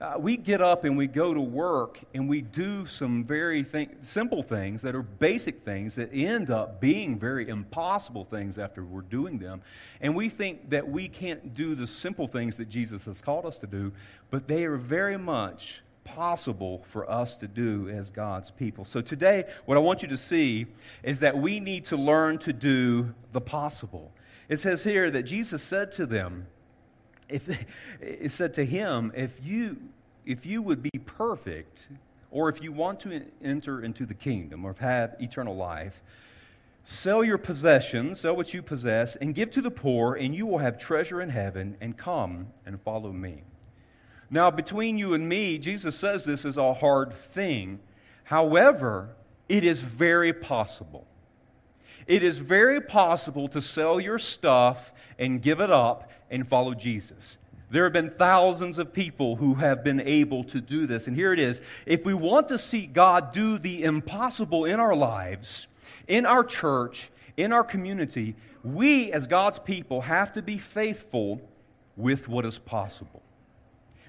Uh, 0.02 0.16
we 0.18 0.38
get 0.38 0.62
up 0.62 0.86
and 0.86 0.98
we 0.98 1.06
go 1.06 1.34
to 1.34 1.42
work 1.42 2.00
and 2.14 2.28
we 2.28 2.42
do 2.42 2.86
some 2.88 3.24
very 3.24 3.64
th- 3.64 3.90
simple 4.02 4.42
things 4.42 4.82
that 4.82 4.96
are 4.96 5.04
basic 5.04 5.64
things 5.64 5.94
that 5.96 6.10
end 6.14 6.50
up 6.50 6.80
being 6.80 7.20
very 7.20 7.50
impossible 7.50 8.24
things 8.24 8.58
after 8.58 8.84
we're 8.84 9.02
doing 9.02 9.38
them. 9.38 9.62
And 10.00 10.16
we 10.16 10.30
think 10.30 10.70
that 10.70 10.88
we 10.88 11.10
can't 11.10 11.54
do 11.54 11.76
the 11.76 11.86
simple 11.86 12.28
things 12.28 12.56
that 12.58 12.70
Jesus 12.70 13.06
has 13.06 13.22
called 13.22 13.46
us 13.46 13.60
to 13.60 13.68
do, 13.68 13.92
but 14.32 14.48
they 14.48 14.64
are 14.64 14.78
very 14.78 15.18
much 15.18 15.82
possible 16.16 16.84
for 16.88 17.10
us 17.10 17.38
to 17.38 17.48
do 17.48 17.90
as 17.90 18.10
God's 18.10 18.50
people. 18.50 18.86
So 18.86 19.02
today, 19.02 19.46
what 19.66 19.78
I 19.78 19.82
want 19.82 20.02
you 20.02 20.08
to 20.10 20.18
see 20.18 20.66
is 21.04 21.20
that 21.20 21.38
we 21.38 21.60
need 21.60 21.86
to 21.86 21.98
learn 21.98 22.38
to 22.40 22.54
do 22.54 23.14
the 23.32 23.42
possible. 23.42 24.12
It 24.48 24.58
says 24.58 24.84
here 24.84 25.12
that 25.12 25.24
Jesus 25.24 25.62
said 25.62 25.92
to 25.94 26.06
them, 26.06 26.48
if 27.28 27.48
it 28.02 28.32
said 28.32 28.54
to 28.56 28.66
him, 28.66 29.12
if 29.16 29.34
you 29.44 29.78
if 30.26 30.46
you 30.46 30.62
would 30.62 30.84
be 30.84 31.00
perfect, 31.06 31.88
or 32.30 32.50
if 32.50 32.62
you 32.62 32.72
want 32.72 33.00
to 33.00 33.24
enter 33.44 33.84
into 33.84 34.06
the 34.06 34.14
kingdom 34.14 34.64
or 34.64 34.76
have 34.80 35.16
eternal 35.20 35.56
life, 35.56 36.04
sell 36.84 37.24
your 37.24 37.40
possessions, 37.40 38.20
sell 38.20 38.36
what 38.36 38.54
you 38.54 38.62
possess, 38.62 39.16
and 39.16 39.34
give 39.34 39.50
to 39.52 39.62
the 39.62 39.72
poor, 39.72 40.14
and 40.16 40.36
you 40.36 40.46
will 40.46 40.60
have 40.60 40.78
treasure 40.78 41.22
in 41.22 41.30
heaven, 41.30 41.76
and 41.82 41.98
come 41.98 42.48
and 42.66 42.80
follow 42.82 43.12
me. 43.12 43.42
Now, 44.30 44.52
between 44.52 44.98
you 44.98 45.14
and 45.14 45.28
me, 45.28 45.58
Jesus 45.58 45.96
says 45.96 46.24
this 46.24 46.46
is 46.46 46.58
a 46.58 46.74
hard 46.74 47.14
thing. 47.14 47.80
However, 48.24 49.10
it 49.48 49.64
is 49.64 49.80
very 49.80 50.34
possible. 50.34 51.08
It 52.06 52.24
is 52.24 52.38
very 52.38 52.82
possible 52.82 53.48
to 53.50 53.62
sell 53.62 54.00
your 54.00 54.20
stuff 54.20 54.92
and 55.18 55.42
give 55.42 55.60
it 55.60 55.72
up 55.72 56.12
and 56.30 56.48
follow 56.48 56.74
Jesus. 56.74 57.38
There 57.72 57.84
have 57.84 57.94
been 57.94 58.10
thousands 58.10 58.80
of 58.80 58.94
people 58.94 59.36
who 59.36 59.56
have 59.56 59.84
been 59.84 60.02
able 60.02 60.44
to 60.46 60.62
do 60.62 60.88
this. 60.88 61.08
And 61.08 61.16
here 61.16 61.34
it 61.34 61.40
is. 61.40 61.62
If 61.86 62.06
we 62.06 62.14
want 62.14 62.48
to 62.50 62.58
see 62.58 62.88
God 62.88 63.32
do 63.32 63.60
the 63.60 63.84
impossible 63.84 64.66
in 64.66 64.80
our 64.80 64.96
lives, 64.96 65.68
in 66.08 66.26
our 66.26 66.44
church, 66.44 67.10
in 67.38 67.54
our 67.54 67.64
community, 67.64 68.36
we 68.64 69.12
as 69.12 69.28
God's 69.28 69.60
people 69.60 70.02
have 70.02 70.34
to 70.34 70.42
be 70.42 70.58
faithful 70.58 71.42
with 71.96 72.28
what 72.28 72.46
is 72.46 72.58
possible. 72.58 73.22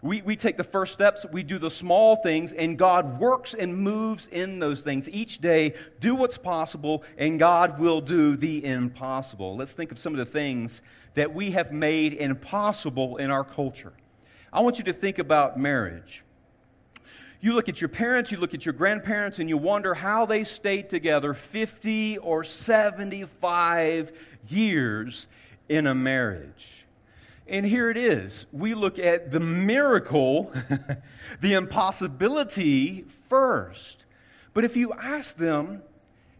We, 0.02 0.22
we 0.22 0.34
take 0.34 0.56
the 0.56 0.64
first 0.64 0.94
steps, 0.94 1.26
we 1.30 1.42
do 1.42 1.58
the 1.58 1.70
small 1.70 2.16
things, 2.16 2.54
and 2.54 2.78
God 2.78 3.20
works 3.20 3.52
and 3.52 3.76
moves 3.76 4.28
in 4.28 4.58
those 4.58 4.80
things. 4.80 5.08
Each 5.10 5.38
day, 5.38 5.74
do 6.00 6.14
what's 6.14 6.38
possible, 6.38 7.04
and 7.18 7.38
God 7.38 7.78
will 7.78 8.00
do 8.00 8.36
the 8.36 8.64
impossible. 8.64 9.56
Let's 9.56 9.74
think 9.74 9.92
of 9.92 9.98
some 9.98 10.14
of 10.14 10.18
the 10.18 10.24
things 10.24 10.80
that 11.14 11.34
we 11.34 11.50
have 11.50 11.70
made 11.70 12.14
impossible 12.14 13.18
in 13.18 13.30
our 13.30 13.44
culture. 13.44 13.92
I 14.52 14.60
want 14.60 14.78
you 14.78 14.84
to 14.84 14.92
think 14.92 15.18
about 15.18 15.58
marriage. 15.58 16.24
You 17.42 17.54
look 17.54 17.68
at 17.68 17.80
your 17.80 17.88
parents, 17.88 18.30
you 18.30 18.38
look 18.38 18.54
at 18.54 18.64
your 18.64 18.72
grandparents, 18.72 19.38
and 19.38 19.48
you 19.48 19.56
wonder 19.56 19.94
how 19.94 20.24
they 20.24 20.44
stayed 20.44 20.88
together 20.88 21.34
50 21.34 22.18
or 22.18 22.44
75 22.44 24.12
years 24.48 25.26
in 25.68 25.86
a 25.86 25.94
marriage. 25.94 26.86
And 27.50 27.66
here 27.66 27.90
it 27.90 27.96
is. 27.96 28.46
We 28.52 28.74
look 28.74 29.00
at 29.00 29.32
the 29.32 29.40
miracle, 29.40 30.52
the 31.40 31.54
impossibility 31.54 33.04
first. 33.28 34.04
But 34.54 34.64
if 34.64 34.76
you 34.76 34.92
ask 34.92 35.36
them, 35.36 35.82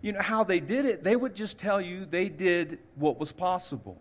you 0.03 0.13
know, 0.13 0.23
how 0.23 0.45
they 0.45 0.61
did 0.61 0.85
it, 0.87 1.03
they 1.03 1.17
would 1.17 1.35
just 1.35 1.59
tell 1.59 1.81
you 1.81 2.07
they 2.07 2.29
did 2.29 2.79
what 2.95 3.19
was 3.19 3.33
possible. 3.33 4.01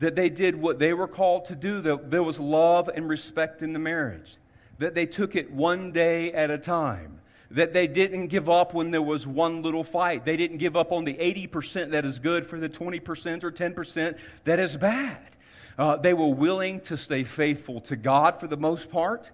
That 0.00 0.16
they 0.16 0.28
did 0.28 0.56
what 0.56 0.80
they 0.80 0.92
were 0.94 1.06
called 1.06 1.44
to 1.44 1.54
do, 1.54 1.80
that 1.82 2.10
there 2.10 2.24
was 2.24 2.40
love 2.40 2.88
and 2.88 3.08
respect 3.08 3.62
in 3.62 3.72
the 3.72 3.78
marriage. 3.78 4.36
That 4.78 4.96
they 4.96 5.06
took 5.06 5.36
it 5.36 5.52
one 5.52 5.92
day 5.92 6.32
at 6.32 6.50
a 6.50 6.58
time. 6.58 7.20
That 7.52 7.72
they 7.72 7.86
didn't 7.86 8.28
give 8.28 8.50
up 8.50 8.74
when 8.74 8.90
there 8.90 9.02
was 9.02 9.28
one 9.28 9.62
little 9.62 9.84
fight. 9.84 10.24
They 10.24 10.36
didn't 10.36 10.56
give 10.56 10.76
up 10.76 10.90
on 10.90 11.04
the 11.04 11.14
80% 11.14 11.92
that 11.92 12.04
is 12.04 12.18
good 12.18 12.44
for 12.44 12.58
the 12.58 12.68
20% 12.68 13.44
or 13.44 13.52
10% 13.52 14.18
that 14.42 14.58
is 14.58 14.76
bad 14.76 15.36
uh, 15.80 15.96
they 15.96 16.12
were 16.12 16.28
willing 16.28 16.78
to 16.82 16.96
stay 16.98 17.24
faithful 17.24 17.80
to 17.80 17.96
God 17.96 18.38
for 18.38 18.46
the 18.46 18.56
most 18.58 18.90
part, 18.90 19.30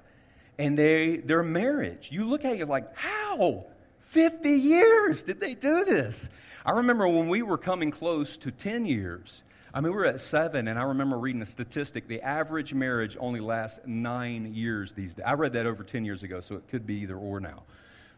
and 0.58 0.78
they, 0.78 1.16
their 1.16 1.42
marriage. 1.42 2.08
You 2.12 2.24
look 2.24 2.44
at 2.44 2.60
it 2.60 2.68
like, 2.68 2.96
how? 2.96 3.66
50 4.02 4.50
years 4.50 5.24
did 5.24 5.40
they 5.40 5.54
do 5.54 5.84
this? 5.84 6.28
I 6.64 6.70
remember 6.70 7.08
when 7.08 7.28
we 7.28 7.42
were 7.42 7.58
coming 7.58 7.90
close 7.90 8.36
to 8.36 8.52
10 8.52 8.86
years. 8.86 9.42
I 9.74 9.80
mean, 9.80 9.90
we 9.90 9.98
were 9.98 10.06
at 10.06 10.20
seven, 10.20 10.68
and 10.68 10.78
I 10.78 10.84
remember 10.84 11.18
reading 11.18 11.42
a 11.42 11.46
statistic. 11.46 12.06
The 12.06 12.22
average 12.22 12.72
marriage 12.72 13.16
only 13.18 13.40
lasts 13.40 13.80
nine 13.84 14.54
years 14.54 14.92
these 14.92 15.16
days. 15.16 15.24
I 15.26 15.32
read 15.32 15.52
that 15.54 15.66
over 15.66 15.82
10 15.82 16.04
years 16.04 16.22
ago, 16.22 16.38
so 16.38 16.54
it 16.54 16.68
could 16.68 16.86
be 16.86 16.94
either 17.00 17.16
or 17.16 17.40
now. 17.40 17.64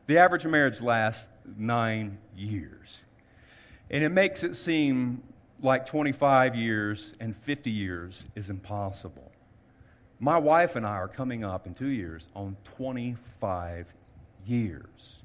The 0.06 0.18
average 0.18 0.44
marriage 0.44 0.82
lasts 0.82 1.30
nine 1.56 2.18
years. 2.37 2.99
And 3.90 4.04
it 4.04 4.11
makes 4.11 4.44
it 4.44 4.54
seem 4.54 5.23
like 5.60 5.86
25 5.86 6.54
years 6.54 7.14
and 7.20 7.36
50 7.36 7.70
years 7.70 8.26
is 8.34 8.50
impossible. 8.50 9.30
My 10.20 10.38
wife 10.38 10.76
and 10.76 10.86
I 10.86 10.96
are 10.96 11.08
coming 11.08 11.44
up 11.44 11.66
in 11.66 11.74
two 11.74 11.88
years 11.88 12.28
on 12.34 12.56
25 12.76 13.86
years. 14.46 15.18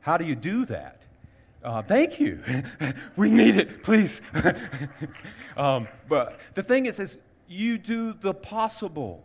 How 0.00 0.16
do 0.16 0.24
you 0.24 0.34
do 0.34 0.64
that? 0.66 1.00
Uh, 1.62 1.80
thank 1.82 2.20
you. 2.20 2.42
we 3.16 3.30
need 3.30 3.56
it, 3.56 3.82
please. 3.82 4.20
um, 5.56 5.88
but 6.08 6.38
the 6.52 6.62
thing 6.62 6.84
is, 6.84 6.98
is 6.98 7.16
you 7.48 7.78
do 7.78 8.12
the 8.12 8.34
possible, 8.34 9.24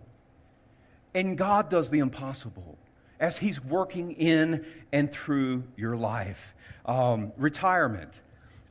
and 1.14 1.38
God 1.38 1.70
does 1.70 1.90
the 1.90 2.00
impossible 2.00 2.78
as 3.20 3.38
He's 3.38 3.62
working 3.62 4.14
in 4.14 4.66
and 4.94 5.12
through 5.12 5.64
your 5.76 5.98
life. 5.98 6.56
Um, 6.86 7.34
retirement. 7.38 8.22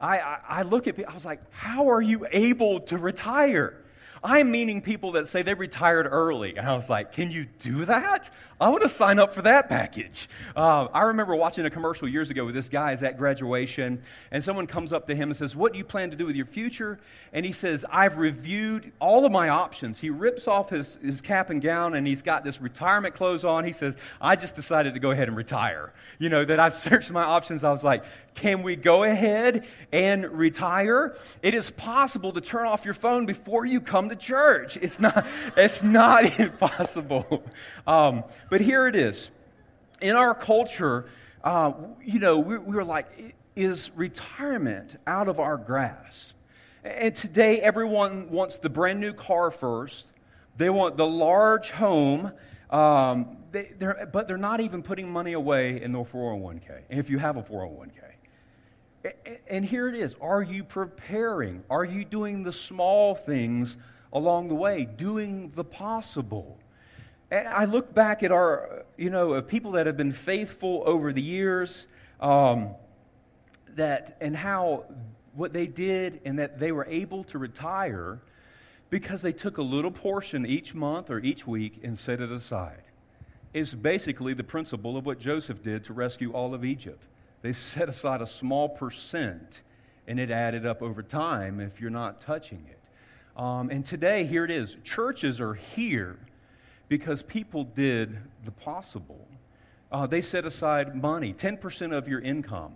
I, 0.00 0.18
I, 0.18 0.38
I 0.48 0.62
look 0.62 0.86
at 0.86 0.96
people, 0.96 1.10
I 1.10 1.14
was 1.14 1.24
like, 1.24 1.40
how 1.50 1.90
are 1.90 2.02
you 2.02 2.26
able 2.30 2.80
to 2.80 2.98
retire? 2.98 3.84
I'm 4.22 4.50
meaning 4.50 4.82
people 4.82 5.12
that 5.12 5.28
say 5.28 5.42
they 5.42 5.54
retired 5.54 6.08
early. 6.10 6.56
And 6.56 6.66
I 6.66 6.74
was 6.74 6.90
like, 6.90 7.12
can 7.12 7.30
you 7.30 7.46
do 7.60 7.84
that? 7.84 8.30
I 8.60 8.68
want 8.70 8.82
to 8.82 8.88
sign 8.88 9.20
up 9.20 9.34
for 9.34 9.42
that 9.42 9.68
package. 9.68 10.28
Uh, 10.56 10.86
I 10.92 11.02
remember 11.02 11.36
watching 11.36 11.64
a 11.66 11.70
commercial 11.70 12.08
years 12.08 12.28
ago 12.28 12.44
with 12.44 12.56
this 12.56 12.68
guy 12.68 12.90
is 12.90 13.04
at 13.04 13.16
graduation, 13.16 14.02
and 14.32 14.42
someone 14.42 14.66
comes 14.66 14.92
up 14.92 15.06
to 15.06 15.14
him 15.14 15.28
and 15.28 15.36
says, 15.36 15.54
What 15.54 15.72
do 15.72 15.78
you 15.78 15.84
plan 15.84 16.10
to 16.10 16.16
do 16.16 16.26
with 16.26 16.34
your 16.34 16.46
future? 16.46 16.98
And 17.32 17.46
he 17.46 17.52
says, 17.52 17.84
I've 17.88 18.18
reviewed 18.18 18.90
all 18.98 19.24
of 19.24 19.30
my 19.30 19.48
options. 19.48 20.00
He 20.00 20.10
rips 20.10 20.48
off 20.48 20.70
his, 20.70 20.96
his 20.96 21.20
cap 21.20 21.50
and 21.50 21.62
gown, 21.62 21.94
and 21.94 22.04
he's 22.04 22.22
got 22.22 22.42
this 22.42 22.60
retirement 22.60 23.14
clothes 23.14 23.44
on. 23.44 23.64
He 23.64 23.72
says, 23.72 23.96
I 24.20 24.34
just 24.34 24.56
decided 24.56 24.94
to 24.94 25.00
go 25.00 25.12
ahead 25.12 25.28
and 25.28 25.36
retire. 25.36 25.92
You 26.18 26.28
know, 26.28 26.44
that 26.44 26.58
I've 26.58 26.74
searched 26.88 27.12
my 27.12 27.22
options. 27.22 27.62
I 27.62 27.70
was 27.70 27.84
like, 27.84 28.02
Can 28.38 28.62
we 28.62 28.76
go 28.76 29.02
ahead 29.02 29.66
and 29.90 30.24
retire? 30.30 31.16
It 31.42 31.54
is 31.54 31.72
possible 31.72 32.30
to 32.32 32.40
turn 32.40 32.68
off 32.68 32.84
your 32.84 32.94
phone 32.94 33.26
before 33.26 33.66
you 33.66 33.80
come 33.80 34.08
to 34.10 34.14
church. 34.14 34.76
It's 34.76 35.00
not, 35.00 35.26
it's 35.56 35.82
not 35.82 36.38
impossible. 36.38 37.42
Um, 37.84 38.22
but 38.48 38.60
here 38.60 38.86
it 38.86 38.94
is. 38.94 39.30
In 40.00 40.14
our 40.14 40.36
culture, 40.36 41.06
uh, 41.42 41.72
you 42.00 42.20
know, 42.20 42.38
we, 42.38 42.58
we 42.58 42.76
were 42.76 42.84
like, 42.84 43.34
is 43.56 43.90
retirement 43.96 44.94
out 45.04 45.26
of 45.26 45.40
our 45.40 45.56
grasp? 45.56 46.36
And 46.84 47.16
today, 47.16 47.60
everyone 47.60 48.30
wants 48.30 48.60
the 48.60 48.68
brand 48.68 49.00
new 49.00 49.14
car 49.14 49.50
first. 49.50 50.12
They 50.56 50.70
want 50.70 50.96
the 50.96 51.06
large 51.06 51.70
home, 51.70 52.30
um, 52.70 53.38
they, 53.50 53.72
they're, 53.78 54.08
but 54.12 54.28
they're 54.28 54.36
not 54.36 54.60
even 54.60 54.84
putting 54.84 55.10
money 55.10 55.32
away 55.32 55.82
in 55.82 55.90
their 55.90 56.04
401k, 56.04 56.82
And 56.88 57.00
if 57.00 57.10
you 57.10 57.18
have 57.18 57.36
a 57.36 57.42
401k. 57.42 58.08
And 59.48 59.64
here 59.64 59.88
it 59.88 59.94
is. 59.94 60.16
Are 60.20 60.42
you 60.42 60.64
preparing? 60.64 61.62
Are 61.70 61.84
you 61.84 62.04
doing 62.04 62.42
the 62.42 62.52
small 62.52 63.14
things 63.14 63.76
along 64.12 64.48
the 64.48 64.54
way, 64.54 64.84
doing 64.84 65.52
the 65.54 65.64
possible? 65.64 66.58
And 67.30 67.46
I 67.48 67.66
look 67.66 67.94
back 67.94 68.22
at 68.22 68.32
our, 68.32 68.84
you 68.96 69.10
know, 69.10 69.34
of 69.34 69.48
people 69.48 69.72
that 69.72 69.86
have 69.86 69.96
been 69.96 70.12
faithful 70.12 70.82
over 70.86 71.12
the 71.12 71.22
years, 71.22 71.86
um, 72.20 72.70
that 73.76 74.16
and 74.20 74.36
how 74.36 74.84
what 75.34 75.52
they 75.52 75.66
did 75.66 76.20
and 76.24 76.38
that 76.38 76.58
they 76.58 76.72
were 76.72 76.86
able 76.86 77.22
to 77.24 77.38
retire 77.38 78.20
because 78.90 79.22
they 79.22 79.32
took 79.32 79.58
a 79.58 79.62
little 79.62 79.90
portion 79.90 80.46
each 80.46 80.74
month 80.74 81.10
or 81.10 81.20
each 81.20 81.46
week 81.46 81.80
and 81.82 81.96
set 81.96 82.20
it 82.20 82.32
aside. 82.32 82.82
It's 83.52 83.74
basically 83.74 84.34
the 84.34 84.44
principle 84.44 84.96
of 84.96 85.06
what 85.06 85.18
Joseph 85.18 85.62
did 85.62 85.84
to 85.84 85.92
rescue 85.92 86.32
all 86.32 86.54
of 86.54 86.64
Egypt. 86.64 87.04
They 87.42 87.52
set 87.52 87.88
aside 87.88 88.20
a 88.20 88.26
small 88.26 88.68
percent 88.68 89.62
and 90.06 90.18
it 90.18 90.30
added 90.30 90.66
up 90.66 90.82
over 90.82 91.02
time 91.02 91.60
if 91.60 91.80
you're 91.80 91.90
not 91.90 92.20
touching 92.20 92.64
it. 92.68 92.78
Um, 93.40 93.70
and 93.70 93.84
today, 93.84 94.24
here 94.24 94.44
it 94.44 94.50
is 94.50 94.76
churches 94.82 95.40
are 95.40 95.54
here 95.54 96.18
because 96.88 97.22
people 97.22 97.64
did 97.64 98.18
the 98.44 98.50
possible. 98.50 99.28
Uh, 99.92 100.06
they 100.06 100.22
set 100.22 100.44
aside 100.44 100.94
money, 100.94 101.32
10% 101.32 101.96
of 101.96 102.08
your 102.08 102.20
income. 102.20 102.74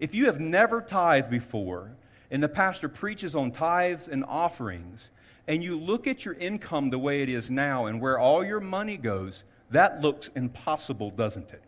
If 0.00 0.14
you 0.14 0.26
have 0.26 0.40
never 0.40 0.80
tithed 0.80 1.30
before, 1.30 1.92
and 2.30 2.42
the 2.42 2.48
pastor 2.48 2.88
preaches 2.88 3.34
on 3.34 3.52
tithes 3.52 4.08
and 4.08 4.24
offerings, 4.24 5.10
and 5.46 5.62
you 5.62 5.78
look 5.78 6.06
at 6.06 6.24
your 6.24 6.34
income 6.34 6.90
the 6.90 6.98
way 6.98 7.22
it 7.22 7.28
is 7.28 7.50
now 7.50 7.86
and 7.86 8.00
where 8.00 8.18
all 8.18 8.44
your 8.44 8.60
money 8.60 8.96
goes, 8.96 9.44
that 9.70 10.00
looks 10.00 10.30
impossible, 10.34 11.10
doesn't 11.10 11.52
it? 11.52 11.62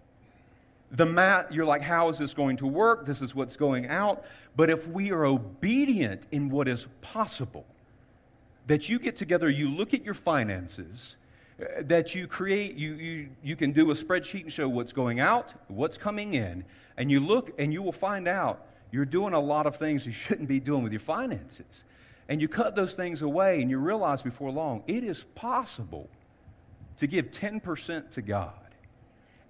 The 0.95 1.07
math, 1.07 1.51
you're 1.51 1.65
like, 1.65 1.83
how 1.83 2.09
is 2.09 2.19
this 2.19 2.35
going 2.35 2.57
to 2.59 2.67
work? 2.67 3.05
This 3.05 3.21
is 3.21 3.35
what's 3.35 3.57
going 3.57 3.89
out. 3.89 4.25
But 4.55 4.71
if 4.71 4.87
we 4.87 5.11
are 5.11 5.25
obedient 5.25 6.27
in 6.31 6.51
what 6.51 6.69
is 6.69 6.87
possible, 7.01 7.67
that 8.69 8.89
you 8.89 9.01
get 9.01 9.17
together, 9.17 9.51
you 9.51 9.69
look 9.69 9.93
at 9.93 10.05
your 10.05 10.15
finances, 10.15 11.17
uh, 11.61 11.83
that 11.83 12.15
you 12.15 12.29
create, 12.29 12.77
you, 12.77 12.95
you, 12.95 13.29
you 13.43 13.57
can 13.57 13.73
do 13.73 13.91
a 13.91 13.95
spreadsheet 13.95 14.43
and 14.43 14.53
show 14.53 14.69
what's 14.69 14.93
going 14.93 15.19
out, 15.19 15.53
what's 15.67 15.99
coming 15.99 16.35
in, 16.35 16.65
and 16.97 17.11
you 17.11 17.19
look 17.19 17.53
and 17.59 17.73
you 17.73 17.83
will 17.83 17.93
find 17.93 18.29
out 18.29 18.67
you're 18.93 19.05
doing 19.05 19.35
a 19.35 19.41
lot 19.41 19.67
of 19.67 19.77
things 19.77 20.07
you 20.07 20.13
shouldn't 20.13 20.49
be 20.49 20.61
doing 20.61 20.85
with 20.85 20.93
your 20.93 21.01
finances. 21.01 21.85
And 22.29 22.41
you 22.41 22.47
cut 22.47 22.77
those 22.77 22.95
things 22.95 23.23
away 23.23 23.61
and 23.61 23.69
you 23.69 23.79
realize 23.79 24.23
before 24.23 24.53
long 24.53 24.85
it 24.87 25.03
is 25.03 25.25
possible 25.35 26.09
to 26.99 27.09
give 27.09 27.33
10% 27.33 28.11
to 28.13 28.23
God. 28.23 28.64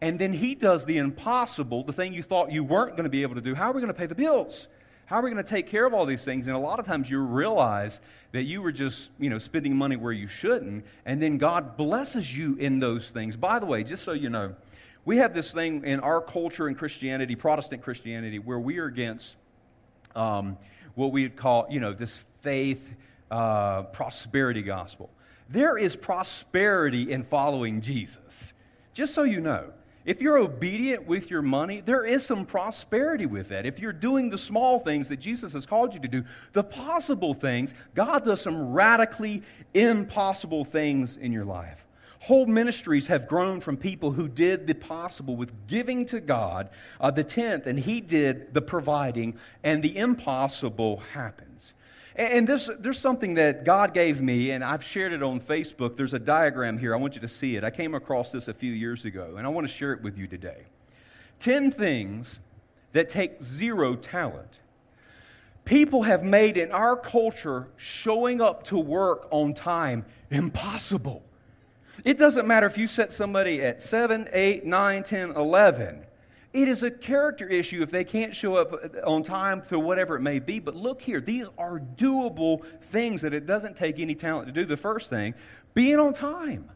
And 0.05 0.19
then 0.19 0.35
He 0.35 0.55
does 0.55 0.85
the 0.85 0.99
impossible, 0.99 1.83
the 1.83 1.93
thing 1.95 2.13
you 2.13 2.23
thought 2.23 2.53
you 2.53 2.63
weren't 2.63 2.91
going 2.91 3.05
to 3.05 3.11
be 3.11 3.23
able 3.23 3.37
to 3.37 3.41
do. 3.41 3.55
How 3.55 3.71
are 3.71 3.73
we 3.73 3.81
going 3.81 3.93
to 3.93 3.99
pay 3.99 4.05
the 4.05 4.15
bills? 4.15 4.69
How 5.07 5.17
are 5.17 5.23
we 5.23 5.31
going 5.31 5.43
to 5.43 5.49
take 5.49 5.67
care 5.67 5.87
of 5.87 5.95
all 5.95 6.05
these 6.05 6.23
things? 6.23 6.47
And 6.47 6.55
a 6.55 6.59
lot 6.59 6.79
of 6.79 6.85
times 6.85 7.09
you 7.09 7.21
realize 7.21 8.03
that 8.33 8.43
you 8.43 8.61
were 8.61 8.71
just, 8.71 9.09
you 9.19 9.31
know, 9.31 9.39
spending 9.39 9.75
money 9.75 9.97
where 9.97 10.13
you 10.13 10.27
shouldn't, 10.27 10.85
and 11.07 11.23
then 11.23 11.39
God 11.39 11.79
blesses 11.79 12.37
you 12.37 12.55
in 12.57 12.81
those 12.81 13.13
things. 13.13 13.35
By 13.35 13.59
the 13.59 13.65
way, 13.65 13.83
just 13.83 14.05
so 14.05 14.13
you 14.13 14.29
know, 14.29 14.55
we 15.07 15.17
have 15.17 15.33
this 15.33 15.53
thing 15.53 15.87
in 15.87 16.01
our 16.01 16.21
culture 16.21 16.69
in 16.69 16.75
Christianity, 16.75 17.35
Protestant 17.35 17.81
Christianity, 17.81 18.39
where 18.39 18.61
we 18.61 18.77
are 18.81 18.87
against 18.87 19.37
um, 20.15 20.59
what 20.97 21.13
we 21.13 21.23
would 21.23 21.37
call, 21.37 21.67
you 21.71 21.81
know, 21.81 21.95
this 21.95 22.23
faith 22.43 22.95
uh, 23.31 23.85
prosperity 23.85 24.61
gospel. 24.61 25.09
There 25.49 25.79
is 25.79 25.97
prosperity 25.97 27.11
in 27.11 27.23
following 27.23 27.81
Jesus. 27.81 28.53
Just 28.93 29.15
so 29.15 29.23
you 29.23 29.41
know, 29.41 29.73
if 30.05 30.21
you're 30.21 30.37
obedient 30.39 31.07
with 31.07 31.31
your 31.31 31.41
money, 31.41 31.81
there 31.81 32.05
is 32.05 32.25
some 32.25 32.45
prosperity 32.45 33.27
with 33.27 33.49
that. 33.49 33.65
If 33.65 33.79
you're 33.79 33.93
doing 33.93 34.29
the 34.29 34.39
small 34.39 34.79
things 34.79 35.09
that 35.09 35.19
Jesus 35.19 35.55
has 35.55 35.65
called 35.65 35.95
you 35.95 36.01
to 36.01 36.09
do, 36.09 36.25
the 36.53 36.63
possible 36.63 37.33
things, 37.33 37.75
God 37.95 38.25
does 38.25 38.43
some 38.43 38.73
radically 38.73 39.43
impossible 39.73 40.65
things 40.65 41.17
in 41.17 41.33
your 41.33 41.47
life. 41.47 41.85
Whole 42.21 42.47
ministries 42.47 43.07
have 43.09 43.29
grown 43.29 43.61
from 43.61 43.77
people 43.77 44.13
who 44.13 44.29
did 44.29 44.67
the 44.67 44.75
possible 44.75 45.37
with 45.37 45.67
giving 45.67 46.07
to 46.07 46.21
God 46.21 46.71
uh, 47.01 47.11
the 47.11 47.25
tenth, 47.25 47.67
and 47.67 47.79
He 47.79 48.01
did 48.01 48.55
the 48.55 48.63
providing, 48.63 49.37
and 49.63 49.83
the 49.83 49.97
impossible 49.97 51.03
happens. 51.13 51.75
And 52.17 52.49
this, 52.49 52.71
there's 52.79 52.99
something 52.99 53.35
that 53.35 53.65
God 53.65 53.93
gave 53.93 54.21
me, 54.21 54.53
and 54.53 54.63
I've 54.63 54.85
shared 54.85 55.13
it 55.13 55.23
on 55.23 55.41
Facebook. 55.41 55.97
There's 55.97 56.15
a 56.15 56.19
diagram 56.19 56.79
here. 56.79 56.95
I 56.95 56.99
want 56.99 57.17
you 57.17 57.21
to 57.23 57.29
see 57.29 57.57
it. 57.57 57.65
I 57.65 57.71
came 57.71 57.95
across 57.95 58.31
this 58.31 58.47
a 58.47 58.55
few 58.55 58.73
years 58.73 59.05
ago, 59.05 59.35
and 59.37 59.45
I 59.45 59.51
want 59.51 59.67
to 59.67 59.73
share 59.73 59.93
it 59.93 60.01
with 60.01 60.17
you 60.17 60.29
today. 60.29 60.63
Ten 61.41 61.73
things 61.73 62.39
that 62.93 63.09
take 63.09 63.43
zero 63.43 63.97
talent. 63.97 64.61
People 65.65 66.03
have 66.03 66.23
made 66.23 66.57
in 66.57 66.71
our 66.71 66.97
culture 66.97 67.69
showing 67.77 68.41
up 68.41 68.65
to 68.65 68.79
work 68.79 69.27
on 69.31 69.55
time 69.55 70.05
impossible. 70.31 71.23
It 72.05 72.19
doesn't 72.19 72.47
matter 72.47 72.67
if 72.67 72.79
you 72.79 72.87
set 72.87 73.13
somebody 73.13 73.63
at 73.63 73.81
7, 73.81 74.29
8, 74.33 74.65
9, 74.65 75.03
10, 75.03 75.31
11. 75.31 76.05
It 76.55 76.69
is 76.69 76.85
a 76.85 76.91
character 76.91 77.49
issue 77.49 77.83
if 77.83 77.91
they 77.91 78.05
can't 78.05 78.35
show 78.35 78.55
up 78.55 78.73
on 79.05 79.25
time 79.25 79.63
to 79.63 79.79
whatever 79.79 80.15
it 80.15 80.21
may 80.21 80.39
be. 80.39 80.61
But 80.61 80.77
look 80.77 81.03
here, 81.03 81.21
these 81.21 81.49
are 81.59 81.81
doable 81.81 82.65
things 82.81 83.23
that 83.23 83.35
it 83.35 83.45
doesn't 83.45 83.75
take 83.75 83.99
any 83.99 84.15
talent 84.15 84.47
to 84.47 84.53
do. 84.53 84.65
The 84.65 84.77
first 84.77 85.11
thing, 85.11 85.35
being 85.75 85.99
on 85.99 86.15
time. 86.15 86.71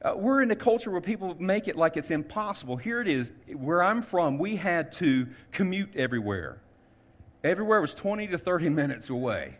Uh, 0.00 0.14
we're 0.16 0.42
in 0.42 0.50
a 0.52 0.56
culture 0.56 0.90
where 0.90 1.02
people 1.02 1.36
make 1.38 1.68
it 1.68 1.76
like 1.76 1.98
it's 1.98 2.10
impossible. 2.10 2.76
Here 2.76 3.02
it 3.02 3.08
is. 3.08 3.32
Where 3.52 3.82
I'm 3.82 4.00
from, 4.00 4.38
we 4.38 4.56
had 4.56 4.92
to 4.92 5.26
commute 5.52 5.94
everywhere. 5.94 6.62
Everywhere 7.44 7.82
was 7.82 7.94
20 7.94 8.28
to 8.28 8.38
30 8.38 8.68
minutes 8.70 9.10
away. 9.10 9.58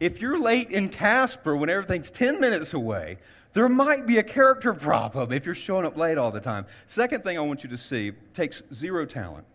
If 0.00 0.20
you're 0.20 0.38
late 0.38 0.70
in 0.70 0.90
Casper 0.90 1.56
when 1.56 1.68
everything's 1.68 2.10
10 2.10 2.40
minutes 2.40 2.72
away, 2.74 3.18
there 3.52 3.68
might 3.68 4.06
be 4.06 4.18
a 4.18 4.22
character 4.22 4.72
problem 4.88 5.32
if 5.32 5.44
you're 5.46 5.54
showing 5.54 5.84
up 5.84 5.96
late 5.96 6.18
all 6.18 6.30
the 6.30 6.40
time. 6.40 6.66
Second 6.86 7.24
thing 7.24 7.36
I 7.36 7.40
want 7.40 7.64
you 7.64 7.70
to 7.70 7.78
see 7.78 8.12
takes 8.34 8.62
zero 8.72 9.04
talent. 9.04 9.46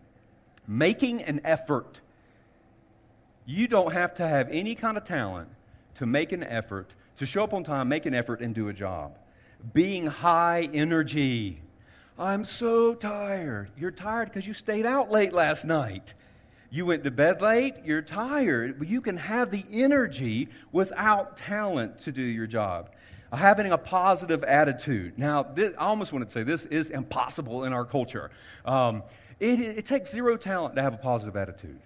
Making 0.66 1.22
an 1.22 1.40
effort. 1.44 2.00
You 3.46 3.68
don't 3.68 3.92
have 3.92 4.14
to 4.14 4.26
have 4.26 4.48
any 4.50 4.74
kind 4.74 4.96
of 4.96 5.04
talent 5.04 5.48
to 5.96 6.06
make 6.06 6.32
an 6.32 6.42
effort, 6.42 6.94
to 7.18 7.26
show 7.26 7.44
up 7.44 7.54
on 7.54 7.62
time, 7.64 7.88
make 7.88 8.06
an 8.06 8.14
effort, 8.14 8.40
and 8.40 8.54
do 8.54 8.68
a 8.68 8.72
job. 8.72 9.18
Being 9.72 10.06
high 10.06 10.68
energy. 10.72 11.60
I'm 12.18 12.44
so 12.44 12.94
tired. 12.94 13.70
You're 13.76 13.90
tired 13.90 14.28
because 14.28 14.46
you 14.46 14.54
stayed 14.54 14.86
out 14.86 15.10
late 15.10 15.32
last 15.32 15.64
night. 15.64 16.14
You 16.74 16.84
went 16.86 17.04
to 17.04 17.12
bed 17.12 17.40
late, 17.40 17.74
you're 17.84 18.02
tired, 18.02 18.80
but 18.80 18.88
you 18.88 19.00
can 19.00 19.16
have 19.16 19.52
the 19.52 19.64
energy 19.70 20.48
without 20.72 21.36
talent 21.36 22.00
to 22.00 22.10
do 22.10 22.20
your 22.20 22.48
job. 22.48 22.90
Having 23.32 23.70
a 23.70 23.78
positive 23.78 24.42
attitude. 24.42 25.16
Now, 25.16 25.44
this, 25.44 25.72
I 25.78 25.84
almost 25.84 26.12
want 26.12 26.26
to 26.26 26.32
say 26.32 26.42
this 26.42 26.66
is 26.66 26.90
impossible 26.90 27.62
in 27.62 27.72
our 27.72 27.84
culture. 27.84 28.32
Um, 28.64 29.04
it, 29.38 29.60
it 29.60 29.86
takes 29.86 30.10
zero 30.10 30.36
talent 30.36 30.74
to 30.74 30.82
have 30.82 30.94
a 30.94 30.96
positive 30.96 31.36
attitude. 31.36 31.78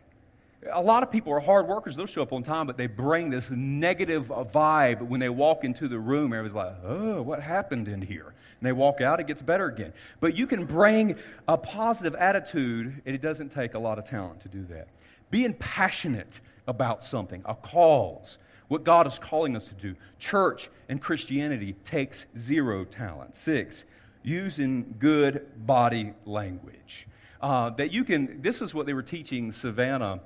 A 0.73 0.81
lot 0.81 1.03
of 1.03 1.13
people 1.13 1.35
are 1.35 1.41
hard 1.41 1.69
workers. 1.69 1.95
They'll 1.95 2.07
show 2.07 2.23
up 2.23 2.33
on 2.33 2.43
time, 2.43 2.67
but 2.67 2.79
they 2.79 2.87
bring 2.87 3.29
this 3.29 3.51
negative 3.51 4.29
vibe 4.29 5.03
when 5.03 5.21
they 5.21 5.29
walk 5.29 5.65
into 5.65 5.89
the 5.89 5.99
room. 5.99 6.33
Everybody's 6.33 6.55
like, 6.55 6.75
oh, 6.83 7.21
what 7.21 7.43
happened 7.43 7.89
in 7.89 8.01
here? 8.01 8.33
And 8.61 8.67
they 8.67 8.73
walk 8.73 9.01
out, 9.01 9.21
it 9.21 9.27
gets 9.27 9.41
better 9.41 9.67
again. 9.67 9.93
But 10.21 10.37
you 10.37 10.47
can 10.47 10.65
bring 10.65 11.17
a 11.47 11.57
positive 11.57 12.15
attitude, 12.17 13.03
and 13.07 13.15
it 13.15 13.23
doesn't 13.23 13.51
take 13.51 13.75
a 13.75 13.79
lot 13.79 13.99
of 13.99 14.05
talent 14.05 14.41
to 14.41 14.49
do 14.49 14.65
that. 14.71 14.89
Being 15.31 15.55
passionate 15.55 16.41
about 16.67 17.05
something, 17.05 17.43
a 17.45 17.55
cause, 17.55 18.39
what 18.67 18.83
God 18.83 19.07
is 19.07 19.19
calling 19.19 19.55
us 19.55 19.69
to 19.69 19.75
do. 19.75 19.95
Church 20.19 20.71
and 20.89 21.01
Christianity 21.01 21.75
takes 21.85 22.27
zero 22.37 22.85
talent. 22.85 23.37
Six, 23.37 23.85
using 24.25 24.95
good 24.99 25.47
body 25.67 26.13
language. 26.27 27.07
Uh, 27.41 27.71
that 27.71 27.93
you 27.93 28.03
can, 28.03 28.43
this 28.43 28.61
is 28.61 28.75
what 28.75 28.87
they 28.87 28.93
were 28.95 29.03
teaching 29.03 29.53
Savannah 29.53 30.21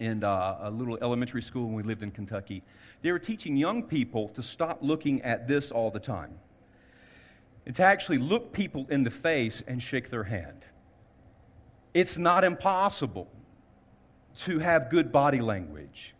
in 0.00 0.24
uh, 0.24 0.58
a 0.62 0.70
little 0.70 0.98
elementary 1.00 1.42
school 1.42 1.66
when 1.66 1.74
we 1.76 1.84
lived 1.84 2.02
in 2.02 2.10
Kentucky. 2.10 2.64
They 3.02 3.12
were 3.12 3.20
teaching 3.20 3.56
young 3.56 3.84
people 3.84 4.28
to 4.30 4.42
stop 4.42 4.78
looking 4.80 5.22
at 5.22 5.46
this 5.46 5.70
all 5.70 5.92
the 5.92 6.00
time 6.00 6.32
to 7.72 7.82
actually 7.82 8.18
look 8.18 8.52
people 8.52 8.86
in 8.90 9.04
the 9.04 9.10
face 9.10 9.62
and 9.66 9.82
shake 9.82 10.10
their 10.10 10.24
hand. 10.24 10.64
It's 11.94 12.18
not 12.18 12.44
impossible 12.44 13.28
to 14.38 14.58
have 14.58 14.90
good 14.90 15.12
body 15.12 15.40
language, 15.40 16.14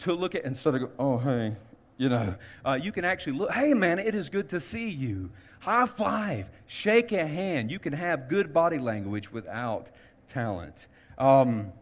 to 0.00 0.12
look 0.12 0.34
at 0.34 0.44
instead 0.44 0.74
of 0.74 0.80
go, 0.80 0.90
oh, 0.98 1.18
hey, 1.18 1.56
you 1.96 2.08
know, 2.08 2.34
uh, 2.64 2.78
you 2.80 2.92
can 2.92 3.04
actually 3.04 3.38
look, 3.38 3.52
hey, 3.52 3.72
man, 3.72 3.98
it 3.98 4.14
is 4.14 4.28
good 4.28 4.50
to 4.50 4.60
see 4.60 4.88
you. 4.88 5.30
High 5.60 5.86
five, 5.86 6.48
shake 6.66 7.12
a 7.12 7.26
hand. 7.26 7.70
You 7.70 7.78
can 7.78 7.94
have 7.94 8.28
good 8.28 8.52
body 8.52 8.78
language 8.78 9.32
without 9.32 9.88
talent. 10.28 10.86
Um, 11.18 11.72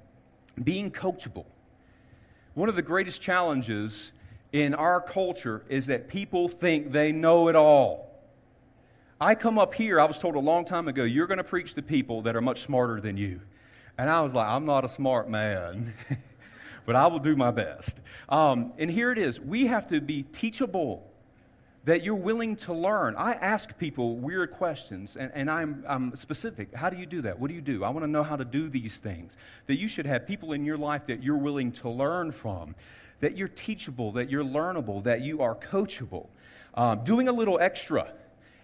being 0.62 0.93
coachable. 0.93 1.47
One 2.55 2.69
of 2.69 2.77
the 2.77 2.83
greatest 2.83 3.21
challenges 3.21 4.12
in 4.53 4.75
our 4.75 5.01
culture 5.01 5.64
is 5.69 5.87
that 5.87 6.07
people 6.07 6.49
think 6.49 6.93
they 6.93 7.11
know 7.11 7.49
it 7.49 7.57
all. 7.57 8.13
I 9.20 9.35
come 9.35 9.59
up 9.59 9.74
here, 9.74 10.00
I 10.00 10.05
was 10.05 10.18
told 10.18 10.35
a 10.35 10.40
long 10.40 10.64
time 10.64 10.88
ago, 10.88 11.05
you're 11.05 11.27
going 11.27 11.38
to 11.38 11.44
preach 11.44 11.74
to 11.74 11.83
people 11.83 12.22
that 12.22 12.35
are 12.35 12.40
much 12.40 12.62
smarter 12.62 13.00
than 13.00 13.16
you. 13.16 13.40
And 13.96 14.11
I 14.11 14.20
was 14.20 14.35
like, 14.35 14.48
I'm 14.48 14.66
not 14.66 14.85
a 14.85 14.88
smart 14.88 15.31
man, 15.31 15.94
but 16.87 16.96
I 16.96 17.07
will 17.07 17.20
do 17.20 17.37
my 17.37 17.53
best. 17.53 17.98
Um, 18.29 18.72
and 18.77 18.90
here 18.90 19.12
it 19.12 19.18
is 19.18 19.38
we 19.38 19.66
have 19.66 19.87
to 19.88 20.00
be 20.00 20.24
teachable, 20.24 21.11
that 21.85 22.03
you're 22.03 22.14
willing 22.14 22.57
to 22.57 22.72
learn. 22.72 23.14
I 23.16 23.35
ask 23.35 23.77
people 23.77 24.16
weird 24.16 24.53
questions, 24.53 25.16
and, 25.16 25.31
and 25.35 25.50
I'm, 25.50 25.85
I'm 25.87 26.16
specific. 26.16 26.74
How 26.74 26.88
do 26.88 26.96
you 26.96 27.07
do 27.07 27.20
that? 27.22 27.38
What 27.38 27.48
do 27.48 27.55
you 27.55 27.61
do? 27.61 27.85
I 27.85 27.90
want 27.90 28.05
to 28.05 28.11
know 28.11 28.22
how 28.22 28.37
to 28.37 28.44
do 28.44 28.70
these 28.70 28.98
things. 28.98 29.37
That 29.66 29.79
you 29.79 29.87
should 29.87 30.07
have 30.07 30.27
people 30.27 30.53
in 30.55 30.64
your 30.64 30.79
life 30.79 31.07
that 31.07 31.22
you're 31.22 31.37
willing 31.37 31.72
to 31.72 31.90
learn 31.90 32.33
from, 32.33 32.74
that 33.20 33.37
you're 33.37 33.48
teachable, 33.48 34.12
that 34.12 34.31
you're 34.31 34.44
learnable, 34.44 35.05
that 35.05 35.20
you 35.20 35.42
are 35.42 35.55
coachable. 35.55 36.29
Um, 36.74 37.05
doing 37.05 37.29
a 37.29 37.33
little 37.33 37.61
extra 37.61 38.09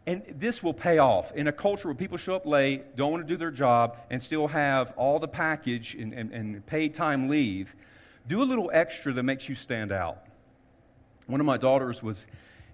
and 0.07 0.23
this 0.39 0.63
will 0.63 0.75
pay 0.75 0.99
off. 0.99 1.33
In 1.33 1.49
a 1.49 1.53
culture 1.53 1.89
where 1.89 1.95
people 1.95 2.17
show 2.17 2.35
up 2.35 2.47
late, 2.47 2.97
don't 2.97 3.13
want 3.13 3.27
to 3.27 3.33
do 3.33 3.37
their 3.37 3.51
job, 3.51 3.99
and 4.11 4.23
still 4.23 4.49
have 4.49 4.93
all 4.97 5.19
the 5.19 5.29
package 5.29 5.95
and, 5.95 6.13
and, 6.13 6.33
and 6.33 6.67
paid 6.67 6.95
time 6.95 7.29
leave, 7.29 7.75
do 8.27 8.43
a 8.43 8.45
little 8.45 8.71
extra 8.73 9.13
that 9.13 9.23
makes 9.23 9.49
you 9.49 9.55
stand 9.55 9.93
out. 9.93 10.25
One 11.27 11.41
of 11.41 11.47
my 11.47 11.59
daughters 11.59 12.03
was 12.03 12.27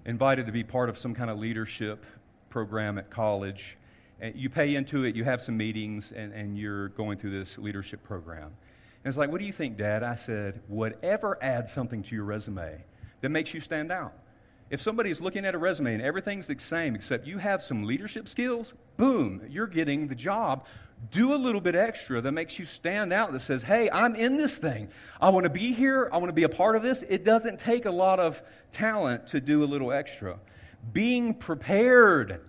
invited 0.04 0.46
to 0.46 0.52
be 0.52 0.62
part 0.62 0.88
of 0.88 0.98
some 0.98 1.14
kind 1.14 1.30
of 1.30 1.38
leadership 1.38 2.06
program 2.48 2.96
at 2.96 3.10
college. 3.10 3.76
And 4.20 4.34
you 4.34 4.48
pay 4.48 4.76
into 4.76 5.04
it, 5.04 5.14
you 5.14 5.24
have 5.24 5.42
some 5.42 5.56
meetings, 5.56 6.12
and, 6.12 6.32
and 6.32 6.56
you're 6.56 6.88
going 6.90 7.18
through 7.18 7.38
this 7.38 7.58
leadership 7.58 8.02
program. 8.02 8.44
And 8.44 9.10
it's 9.10 9.16
like, 9.16 9.30
what 9.30 9.40
do 9.40 9.44
you 9.44 9.52
think, 9.52 9.76
Dad? 9.76 10.02
I 10.02 10.14
said, 10.14 10.60
whatever 10.68 11.38
adds 11.42 11.72
something 11.72 12.02
to 12.04 12.14
your 12.14 12.24
resume 12.24 12.82
that 13.20 13.28
makes 13.28 13.52
you 13.52 13.60
stand 13.60 13.92
out. 13.92 14.14
If 14.68 14.80
somebody's 14.80 15.20
looking 15.20 15.44
at 15.44 15.54
a 15.54 15.58
resume 15.58 15.94
and 15.94 16.02
everything's 16.02 16.48
the 16.48 16.56
same 16.58 16.96
except 16.96 17.26
you 17.26 17.38
have 17.38 17.62
some 17.62 17.84
leadership 17.84 18.26
skills, 18.26 18.74
boom, 18.96 19.42
you're 19.48 19.68
getting 19.68 20.08
the 20.08 20.14
job. 20.14 20.66
Do 21.10 21.34
a 21.34 21.36
little 21.36 21.60
bit 21.60 21.76
extra 21.76 22.20
that 22.20 22.32
makes 22.32 22.58
you 22.58 22.66
stand 22.66 23.12
out, 23.12 23.30
that 23.32 23.40
says, 23.40 23.62
hey, 23.62 23.88
I'm 23.90 24.16
in 24.16 24.36
this 24.36 24.58
thing. 24.58 24.88
I 25.20 25.30
want 25.30 25.44
to 25.44 25.50
be 25.50 25.72
here. 25.72 26.08
I 26.12 26.16
want 26.16 26.30
to 26.30 26.34
be 26.34 26.42
a 26.42 26.48
part 26.48 26.74
of 26.74 26.82
this. 26.82 27.04
It 27.08 27.22
doesn't 27.22 27.60
take 27.60 27.84
a 27.84 27.90
lot 27.90 28.18
of 28.18 28.42
talent 28.72 29.28
to 29.28 29.40
do 29.40 29.62
a 29.62 29.66
little 29.66 29.92
extra. 29.92 30.38
Being 30.92 31.34
prepared, 31.34 32.40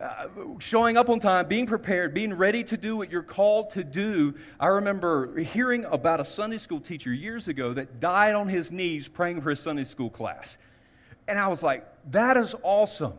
uh, 0.00 0.28
showing 0.60 0.96
up 0.96 1.10
on 1.10 1.20
time, 1.20 1.46
being 1.46 1.66
prepared, 1.66 2.14
being 2.14 2.32
ready 2.32 2.64
to 2.64 2.76
do 2.76 2.96
what 2.96 3.10
you're 3.10 3.22
called 3.22 3.70
to 3.70 3.84
do. 3.84 4.34
I 4.58 4.68
remember 4.68 5.38
hearing 5.40 5.84
about 5.84 6.20
a 6.20 6.24
Sunday 6.24 6.58
school 6.58 6.80
teacher 6.80 7.12
years 7.12 7.48
ago 7.48 7.74
that 7.74 8.00
died 8.00 8.34
on 8.34 8.48
his 8.48 8.72
knees 8.72 9.08
praying 9.08 9.42
for 9.42 9.50
his 9.50 9.60
Sunday 9.60 9.84
school 9.84 10.10
class. 10.10 10.58
And 11.30 11.38
I 11.38 11.46
was 11.46 11.62
like, 11.62 11.86
that 12.10 12.36
is 12.36 12.56
awesome. 12.64 13.16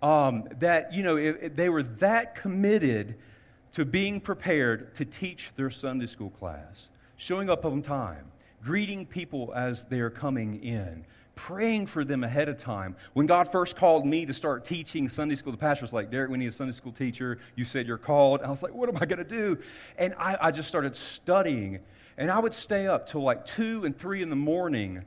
Um, 0.00 0.44
that, 0.60 0.92
you 0.92 1.02
know, 1.02 1.16
it, 1.16 1.38
it, 1.42 1.56
they 1.56 1.68
were 1.68 1.82
that 1.82 2.36
committed 2.36 3.16
to 3.72 3.84
being 3.84 4.20
prepared 4.20 4.94
to 4.94 5.04
teach 5.04 5.50
their 5.56 5.68
Sunday 5.68 6.06
school 6.06 6.30
class, 6.30 6.88
showing 7.16 7.50
up 7.50 7.64
on 7.64 7.82
time, 7.82 8.30
greeting 8.62 9.04
people 9.04 9.52
as 9.56 9.82
they 9.86 9.98
are 9.98 10.08
coming 10.08 10.62
in, 10.62 11.04
praying 11.34 11.86
for 11.86 12.04
them 12.04 12.22
ahead 12.22 12.48
of 12.48 12.58
time. 12.58 12.94
When 13.14 13.26
God 13.26 13.50
first 13.50 13.74
called 13.74 14.06
me 14.06 14.24
to 14.24 14.32
start 14.32 14.64
teaching 14.64 15.08
Sunday 15.08 15.34
school, 15.34 15.50
the 15.50 15.58
pastor 15.58 15.82
was 15.82 15.92
like, 15.92 16.12
Derek, 16.12 16.30
we 16.30 16.38
need 16.38 16.46
a 16.46 16.52
Sunday 16.52 16.72
school 16.72 16.92
teacher. 16.92 17.38
You 17.56 17.64
said 17.64 17.88
you're 17.88 17.98
called. 17.98 18.42
I 18.42 18.50
was 18.50 18.62
like, 18.62 18.72
what 18.72 18.88
am 18.88 18.98
I 18.98 19.04
going 19.04 19.18
to 19.18 19.24
do? 19.24 19.58
And 19.98 20.14
I, 20.16 20.36
I 20.40 20.50
just 20.52 20.68
started 20.68 20.94
studying. 20.94 21.80
And 22.18 22.30
I 22.30 22.38
would 22.38 22.54
stay 22.54 22.86
up 22.86 23.08
till 23.08 23.22
like 23.22 23.44
2 23.46 23.84
and 23.84 23.98
3 23.98 24.22
in 24.22 24.30
the 24.30 24.36
morning 24.36 25.02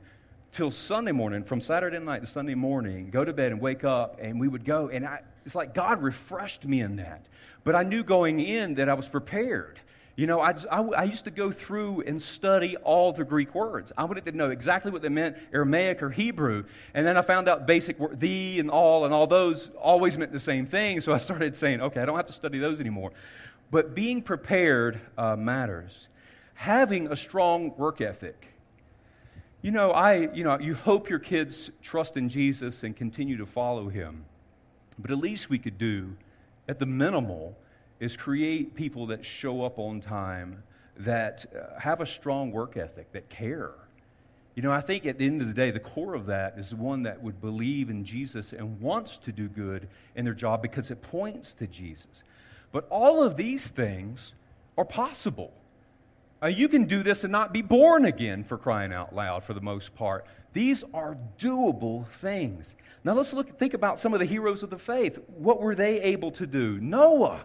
till 0.56 0.70
Sunday 0.70 1.12
morning, 1.12 1.44
from 1.44 1.60
Saturday 1.60 1.98
night 1.98 2.20
to 2.20 2.26
Sunday 2.26 2.54
morning, 2.54 3.10
go 3.10 3.22
to 3.22 3.32
bed 3.34 3.52
and 3.52 3.60
wake 3.60 3.84
up, 3.84 4.18
and 4.22 4.40
we 4.40 4.48
would 4.48 4.64
go. 4.64 4.88
And 4.88 5.04
I, 5.04 5.20
it's 5.44 5.54
like 5.54 5.74
God 5.74 6.02
refreshed 6.02 6.64
me 6.64 6.80
in 6.80 6.96
that. 6.96 7.26
But 7.62 7.74
I 7.74 7.82
knew 7.82 8.02
going 8.02 8.40
in 8.40 8.76
that 8.76 8.88
I 8.88 8.94
was 8.94 9.06
prepared. 9.06 9.78
You 10.16 10.26
know, 10.26 10.40
I, 10.40 10.54
I, 10.72 10.80
I, 10.80 11.04
used 11.04 11.24
to 11.26 11.30
go 11.30 11.50
through 11.50 12.04
and 12.06 12.20
study 12.20 12.74
all 12.78 13.12
the 13.12 13.22
Greek 13.22 13.54
words. 13.54 13.92
I 13.98 14.04
wanted 14.04 14.24
to 14.24 14.32
know 14.32 14.48
exactly 14.48 14.90
what 14.90 15.02
they 15.02 15.10
meant, 15.10 15.36
Aramaic 15.52 16.02
or 16.02 16.08
Hebrew. 16.08 16.64
And 16.94 17.06
then 17.06 17.18
I 17.18 17.20
found 17.20 17.50
out 17.50 17.66
basic 17.66 17.98
word, 17.98 18.18
the 18.18 18.58
and 18.58 18.70
all, 18.70 19.04
and 19.04 19.12
all 19.12 19.26
those 19.26 19.68
always 19.78 20.16
meant 20.16 20.32
the 20.32 20.40
same 20.40 20.64
thing. 20.64 21.02
So 21.02 21.12
I 21.12 21.18
started 21.18 21.54
saying, 21.54 21.82
okay, 21.82 22.00
I 22.00 22.06
don't 22.06 22.16
have 22.16 22.28
to 22.28 22.32
study 22.32 22.58
those 22.58 22.80
anymore. 22.80 23.12
But 23.70 23.94
being 23.94 24.22
prepared 24.22 25.02
uh, 25.18 25.36
matters. 25.36 26.08
Having 26.54 27.08
a 27.08 27.16
strong 27.16 27.76
work 27.76 28.00
ethic 28.00 28.55
you 29.66 29.72
know, 29.72 29.90
I, 29.90 30.32
you 30.32 30.44
know, 30.44 30.60
you 30.60 30.76
hope 30.76 31.10
your 31.10 31.18
kids 31.18 31.72
trust 31.82 32.16
in 32.16 32.28
Jesus 32.28 32.84
and 32.84 32.94
continue 32.94 33.36
to 33.38 33.46
follow 33.46 33.88
him. 33.88 34.24
But 34.96 35.10
at 35.10 35.18
least 35.18 35.50
we 35.50 35.58
could 35.58 35.76
do, 35.76 36.14
at 36.68 36.78
the 36.78 36.86
minimal, 36.86 37.58
is 37.98 38.16
create 38.16 38.76
people 38.76 39.08
that 39.08 39.24
show 39.24 39.64
up 39.64 39.80
on 39.80 40.00
time, 40.00 40.62
that 40.98 41.46
uh, 41.52 41.80
have 41.80 42.00
a 42.00 42.06
strong 42.06 42.52
work 42.52 42.76
ethic, 42.76 43.10
that 43.10 43.28
care. 43.28 43.72
You 44.54 44.62
know, 44.62 44.70
I 44.70 44.82
think 44.82 45.04
at 45.04 45.18
the 45.18 45.26
end 45.26 45.42
of 45.42 45.48
the 45.48 45.52
day, 45.52 45.72
the 45.72 45.80
core 45.80 46.14
of 46.14 46.26
that 46.26 46.56
is 46.56 46.72
one 46.72 47.02
that 47.02 47.20
would 47.20 47.40
believe 47.40 47.90
in 47.90 48.04
Jesus 48.04 48.52
and 48.52 48.80
wants 48.80 49.16
to 49.16 49.32
do 49.32 49.48
good 49.48 49.88
in 50.14 50.24
their 50.24 50.32
job 50.32 50.62
because 50.62 50.92
it 50.92 51.02
points 51.02 51.54
to 51.54 51.66
Jesus. 51.66 52.22
But 52.70 52.86
all 52.88 53.20
of 53.20 53.36
these 53.36 53.66
things 53.66 54.32
are 54.78 54.84
possible. 54.84 55.52
Uh, 56.42 56.48
you 56.48 56.68
can 56.68 56.84
do 56.84 57.02
this 57.02 57.24
and 57.24 57.32
not 57.32 57.52
be 57.52 57.62
born 57.62 58.04
again 58.04 58.44
for 58.44 58.58
crying 58.58 58.92
out 58.92 59.14
loud 59.14 59.42
for 59.42 59.54
the 59.54 59.60
most 59.60 59.94
part. 59.94 60.26
These 60.52 60.84
are 60.92 61.16
doable 61.38 62.06
things. 62.08 62.74
Now 63.04 63.14
let's 63.14 63.32
look 63.32 63.58
think 63.58 63.74
about 63.74 63.98
some 63.98 64.12
of 64.12 64.20
the 64.20 64.26
heroes 64.26 64.62
of 64.62 64.70
the 64.70 64.78
faith. 64.78 65.18
What 65.36 65.60
were 65.60 65.74
they 65.74 66.00
able 66.02 66.30
to 66.32 66.46
do? 66.46 66.78
Noah 66.80 67.44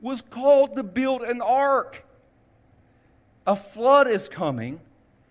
was 0.00 0.20
called 0.20 0.74
to 0.74 0.82
build 0.82 1.22
an 1.22 1.40
ark. 1.40 2.04
A 3.46 3.56
flood 3.56 4.08
is 4.08 4.28
coming. 4.28 4.80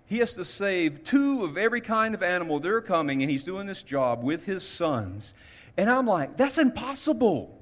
He 0.05 0.17
has 0.17 0.33
to 0.33 0.43
save 0.43 1.03
two 1.03 1.45
of 1.45 1.57
every 1.57 1.81
kind 1.81 2.15
of 2.15 2.23
animal. 2.23 2.59
They're 2.59 2.81
coming, 2.81 3.21
and 3.21 3.31
he's 3.31 3.43
doing 3.43 3.67
this 3.67 3.83
job 3.83 4.23
with 4.23 4.45
his 4.45 4.67
sons. 4.67 5.33
And 5.77 5.89
I'm 5.89 6.05
like, 6.05 6.35
that's 6.35 6.57
impossible. 6.57 7.57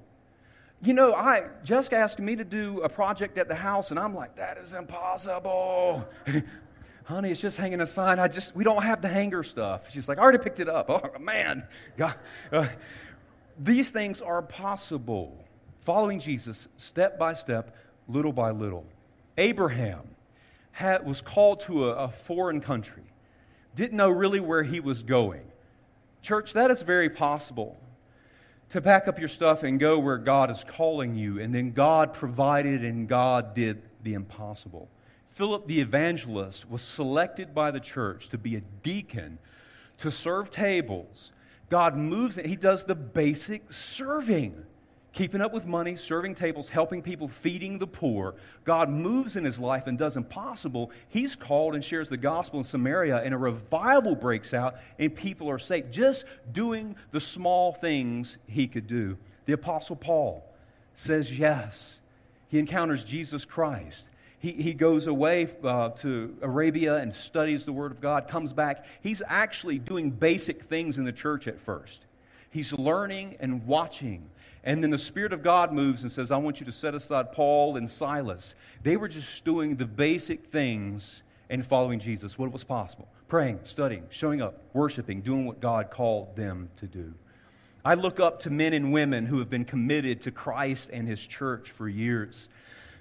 You 0.82 0.94
know, 0.94 1.13
I 1.13 1.48
just 1.63 1.92
asked 1.92 2.20
me 2.20 2.38
to 2.38 2.46
do 2.46 2.82
a 2.82 2.89
project 2.89 3.38
at 3.38 3.50
the 3.50 3.56
house, 3.56 3.92
and 3.92 4.00
I'm 4.00 4.15
like, 4.15 4.38
that 4.38 4.58
is 4.58 4.74
impossible. 4.74 6.08
Honey, 7.04 7.32
it's 7.32 7.42
just 7.42 7.58
hanging 7.58 7.82
a 7.82 7.86
sign. 7.86 8.18
I 8.18 8.30
just 8.30 8.56
we 8.56 8.63
don't 8.63 8.84
have 8.84 9.02
the 9.02 9.10
hanger 9.10 9.44
stuff. 9.44 9.92
She's 9.92 10.08
like, 10.08 10.20
I 10.20 10.22
already 10.22 10.38
picked 10.38 10.60
it 10.60 10.70
up. 10.70 10.89
Oh 10.89 11.20
man, 11.20 11.68
God. 11.98 12.15
Uh, 12.52 12.68
these 13.58 13.92
things 13.92 14.22
are 14.22 14.42
possible. 14.42 15.46
Following 15.82 16.20
Jesus 16.20 16.68
step 16.78 17.20
by 17.20 17.34
step, 17.34 17.76
little 18.08 18.32
by 18.32 18.52
little. 18.52 18.86
Abraham 19.38 20.02
had, 20.72 21.06
was 21.06 21.22
called 21.22 21.62
to 21.62 21.89
a, 21.89 22.06
a 22.06 22.08
foreign 22.10 22.62
country, 22.62 23.04
didn't 23.76 23.98
know 23.98 24.10
really 24.10 24.39
where 24.39 24.63
he 24.63 24.80
was 24.80 25.04
going. 25.04 25.44
Church, 26.22 26.54
that 26.54 26.72
is 26.72 26.84
very 26.84 27.10
possible 27.10 27.78
to 28.70 28.82
pack 28.82 29.08
up 29.08 29.20
your 29.20 29.28
stuff 29.28 29.64
and 29.64 29.80
go 29.80 29.98
where 30.00 30.18
God 30.18 30.52
is 30.52 30.64
calling 30.64 31.16
you. 31.16 31.40
And 31.40 31.54
then 31.54 31.72
God 31.72 32.14
provided 32.14 32.84
and 32.84 33.08
God 33.08 33.54
did 33.54 33.82
the 34.04 34.14
impossible. 34.14 34.90
Philip 35.32 35.68
the 35.68 35.80
evangelist 35.80 36.70
was 36.70 36.82
selected 36.82 37.56
by 37.56 37.72
the 37.72 37.80
church 37.80 38.30
to 38.30 38.38
be 38.38 38.56
a 38.56 38.62
deacon, 38.84 39.40
to 39.98 40.12
serve 40.12 40.52
tables. 40.52 41.32
God 41.70 41.96
moves 41.96 42.38
it, 42.38 42.46
he 42.46 42.56
does 42.56 42.86
the 42.86 42.96
basic 42.96 43.72
serving 43.72 44.66
keeping 45.13 45.41
up 45.41 45.54
with 45.54 45.65
money, 45.65 45.95
serving 45.95 46.36
tables, 46.36 46.69
helping 46.69 47.02
people, 47.02 47.28
feeding 47.28 47.80
the 47.80 47.88
poor. 47.88 48.36
God 48.63 48.89
moves 48.89 49.36
in 49.36 49.43
his 49.43 49.60
life 49.60 49.88
and 49.88 49.98
does 49.98 50.17
impossible. 50.17 50.91
He's 51.10 51.36
called 51.36 51.74
and 51.76 51.84
shares 51.84 52.10
the 52.10 52.17
gospel 52.17 52.60
in 52.60 52.63
Samaria, 52.63 53.17
and 53.17 53.34
a 53.34 53.38
revival 53.38 54.15
breaks 54.15 54.54
out, 54.54 54.76
and 54.98 55.13
people 55.13 55.50
are 55.50 55.60
saved. 55.60 55.91
Just 55.91 56.26
doing 56.52 56.95
the 57.12 57.19
small 57.19 57.74
things 57.74 58.38
he 58.48 58.67
could 58.67 58.88
do. 58.88 59.17
The 59.45 59.54
Apostle 59.54 59.95
Paul 59.95 60.43
says 60.93 61.38
yes. 61.38 62.00
He 62.50 62.60
encounters 62.60 63.04
Jesus 63.04 63.45
Christ. 63.45 64.10
He, 64.39 64.54
he 64.54 64.74
goes 64.74 65.08
away 65.08 65.48
uh, 65.63 65.89
to 65.89 66.38
Arabia 66.41 66.98
and 66.98 67.13
studies 67.13 67.65
the 67.65 67.74
Word 67.74 67.91
of 67.91 68.00
God, 68.00 68.28
comes 68.28 68.54
back. 68.54 68.86
He's 69.02 69.22
actually 69.28 69.80
doing 69.80 70.12
basic 70.12 70.63
things 70.63 70.98
in 70.98 71.04
the 71.04 71.12
church 71.12 71.48
at 71.48 71.60
first. 71.60 72.06
He's 72.50 72.74
learning 72.74 73.38
and 73.40 73.66
watching 73.66 74.30
and 74.64 74.84
then 74.84 74.90
the 74.90 74.98
Spirit 74.98 75.34
of 75.34 75.42
God 75.42 75.72
moves 75.72 76.02
and 76.02 76.12
says, 76.12 76.32
I 76.32 76.38
want 76.38 76.60
you 76.60 76.66
to 76.66 76.72
set 76.72 76.94
aside 76.94 77.32
Paul 77.32 77.78
and 77.78 77.90
Silas. 77.90 78.56
They 78.84 78.98
were 78.98 79.08
just 79.08 79.46
doing 79.46 79.76
the 79.76 79.86
basic 79.86 80.48
things 80.48 81.22
and 81.50 81.66
following 81.66 82.00
Jesus, 82.00 82.38
what 82.38 82.52
was 82.52 82.64
possible 82.64 83.08
praying, 83.28 83.60
studying, 83.64 84.04
showing 84.10 84.42
up, 84.42 84.60
worshiping, 84.74 85.22
doing 85.22 85.46
what 85.46 85.60
God 85.60 85.92
called 85.92 86.36
them 86.36 86.68
to 86.78 86.88
do. 86.88 87.14
I 87.86 87.94
look 87.94 88.20
up 88.20 88.40
to 88.42 88.50
men 88.50 88.74
and 88.74 88.92
women 88.92 89.28
who 89.28 89.38
have 89.38 89.52
been 89.52 89.66
committed 89.66 90.22
to 90.22 90.32
Christ 90.32 90.90
and 90.92 91.08
His 91.08 91.22
church 91.22 91.70
for 91.70 91.88
years. 91.88 92.50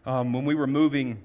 Um, 0.04 0.34
when 0.34 0.44
we 0.44 0.54
were 0.54 0.66
moving 0.66 1.22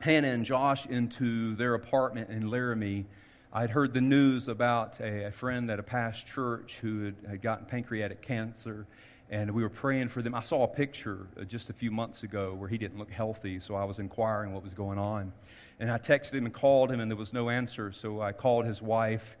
Hannah 0.00 0.28
and 0.28 0.44
Josh 0.44 0.84
into 0.84 1.56
their 1.56 1.72
apartment 1.72 2.28
in 2.28 2.50
Laramie, 2.50 3.06
I'd 3.56 3.70
heard 3.70 3.94
the 3.94 4.00
news 4.00 4.48
about 4.48 4.98
a, 4.98 5.26
a 5.26 5.30
friend 5.30 5.70
at 5.70 5.78
a 5.78 5.82
past 5.84 6.26
church 6.26 6.78
who 6.82 7.04
had, 7.04 7.14
had 7.28 7.42
gotten 7.42 7.66
pancreatic 7.66 8.20
cancer 8.20 8.84
and 9.30 9.48
we 9.52 9.62
were 9.62 9.70
praying 9.70 10.08
for 10.08 10.22
them. 10.22 10.34
I 10.34 10.42
saw 10.42 10.64
a 10.64 10.68
picture 10.68 11.28
uh, 11.40 11.44
just 11.44 11.70
a 11.70 11.72
few 11.72 11.92
months 11.92 12.24
ago 12.24 12.52
where 12.54 12.68
he 12.68 12.76
didn't 12.78 12.98
look 12.98 13.12
healthy, 13.12 13.60
so 13.60 13.76
I 13.76 13.84
was 13.84 14.00
inquiring 14.00 14.52
what 14.52 14.64
was 14.64 14.74
going 14.74 14.98
on. 14.98 15.32
And 15.78 15.88
I 15.88 15.98
texted 15.98 16.34
him 16.34 16.46
and 16.46 16.52
called 16.52 16.90
him, 16.90 16.98
and 16.98 17.08
there 17.08 17.16
was 17.16 17.32
no 17.32 17.48
answer, 17.48 17.92
so 17.92 18.20
I 18.20 18.32
called 18.32 18.66
his 18.66 18.82
wife. 18.82 19.36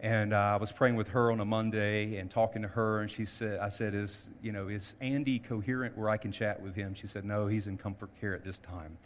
And 0.00 0.34
uh, 0.34 0.36
I 0.36 0.56
was 0.56 0.72
praying 0.72 0.96
with 0.96 1.08
her 1.08 1.30
on 1.30 1.38
a 1.38 1.44
Monday 1.44 2.16
and 2.16 2.28
talking 2.28 2.62
to 2.62 2.68
her, 2.68 3.00
and 3.00 3.10
she 3.10 3.24
said, 3.24 3.60
"I 3.60 3.68
said, 3.68 3.94
is 3.94 4.28
you 4.42 4.50
know, 4.50 4.66
is 4.66 4.96
Andy 5.00 5.38
coherent 5.38 5.96
where 5.96 6.10
I 6.10 6.16
can 6.16 6.32
chat 6.32 6.60
with 6.60 6.74
him?" 6.74 6.94
She 6.94 7.06
said, 7.06 7.24
"No, 7.24 7.46
he's 7.46 7.68
in 7.68 7.78
comfort 7.78 8.10
care 8.20 8.34
at 8.34 8.44
this 8.44 8.58
time." 8.58 8.98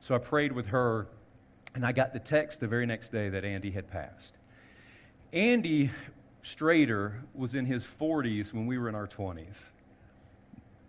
So 0.00 0.14
I 0.14 0.18
prayed 0.18 0.52
with 0.52 0.66
her, 0.66 1.06
and 1.74 1.84
I 1.86 1.92
got 1.92 2.12
the 2.12 2.18
text 2.18 2.60
the 2.60 2.68
very 2.68 2.86
next 2.86 3.10
day 3.10 3.28
that 3.28 3.44
Andy 3.44 3.70
had 3.70 3.90
passed. 3.90 4.34
Andy 5.32 5.90
Strader 6.44 7.14
was 7.34 7.54
in 7.54 7.64
his 7.64 7.82
40s 7.82 8.52
when 8.52 8.66
we 8.66 8.78
were 8.78 8.88
in 8.88 8.94
our 8.94 9.06
20s. 9.06 9.70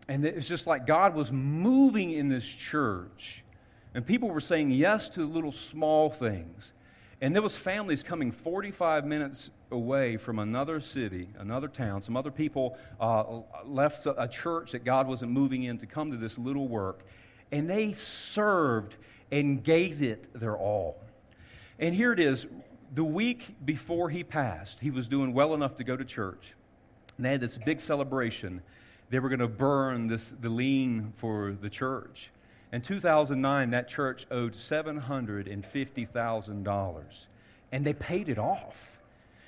And 0.10 0.26
it's 0.26 0.48
just 0.48 0.67
like 0.67 0.86
God 0.86 1.15
was 1.15 1.32
moving 1.32 2.12
in 2.12 2.28
this 2.28 2.46
church. 2.46 3.43
And 3.93 4.06
people 4.06 4.30
were 4.30 4.41
saying 4.41 4.72
yes 4.72 5.08
to 5.10 5.26
little 5.26 5.52
small 5.52 6.10
things. 6.10 6.74
And 7.22 7.34
there 7.34 7.41
was 7.41 7.56
families 7.56 8.04
coming 8.04 8.34
45 8.34 9.06
minutes 9.06 9.52
away 9.72 10.17
from 10.17 10.39
another 10.39 10.82
city, 10.82 11.30
another 11.39 11.69
town. 11.69 12.02
Some 12.02 12.17
other 12.17 12.32
people 12.32 12.78
uh, 13.00 13.24
left 13.65 14.06
a 14.06 14.28
church 14.28 14.74
that 14.74 14.84
God 14.84 15.08
wasn't 15.08 15.32
moving 15.32 15.63
in 15.63 15.78
to 15.78 15.86
come 15.86 16.12
to 16.12 16.17
this 16.17 16.38
little 16.38 16.67
work. 16.67 17.06
And 17.54 17.69
they 17.69 17.93
served 17.93 18.98
and 19.34 19.63
gave 19.63 20.04
it 20.04 20.28
their 20.39 20.56
all. 20.56 20.96
And 21.80 21.96
here 21.96 22.13
it 22.13 22.19
is 22.19 22.46
the 22.93 23.04
week 23.04 23.56
before 23.65 24.12
he 24.12 24.24
passed, 24.24 24.80
he 24.80 24.91
was 24.91 25.08
doing 25.08 25.34
well 25.34 25.56
enough 25.56 25.76
to 25.78 25.84
go 25.84 25.98
to 25.98 26.06
church. 26.06 26.54
And 27.17 27.26
they 27.26 27.32
had 27.32 27.41
this 27.41 27.58
big 27.58 27.82
celebration. 27.82 28.62
They 29.10 29.17
were 29.17 29.30
going 29.30 29.39
to 29.39 29.48
burn 29.48 30.06
this, 30.06 30.36
the 30.39 30.50
lien 30.50 31.13
for 31.17 31.58
the 31.60 31.72
church. 31.72 32.30
In 32.72 32.82
2009, 32.82 33.72
that 33.72 33.88
church 33.88 34.28
owed 34.30 34.54
$750,000, 34.54 37.26
and 37.72 37.86
they 37.86 37.93
paid 37.93 38.30
it 38.30 38.38
off 38.38 39.00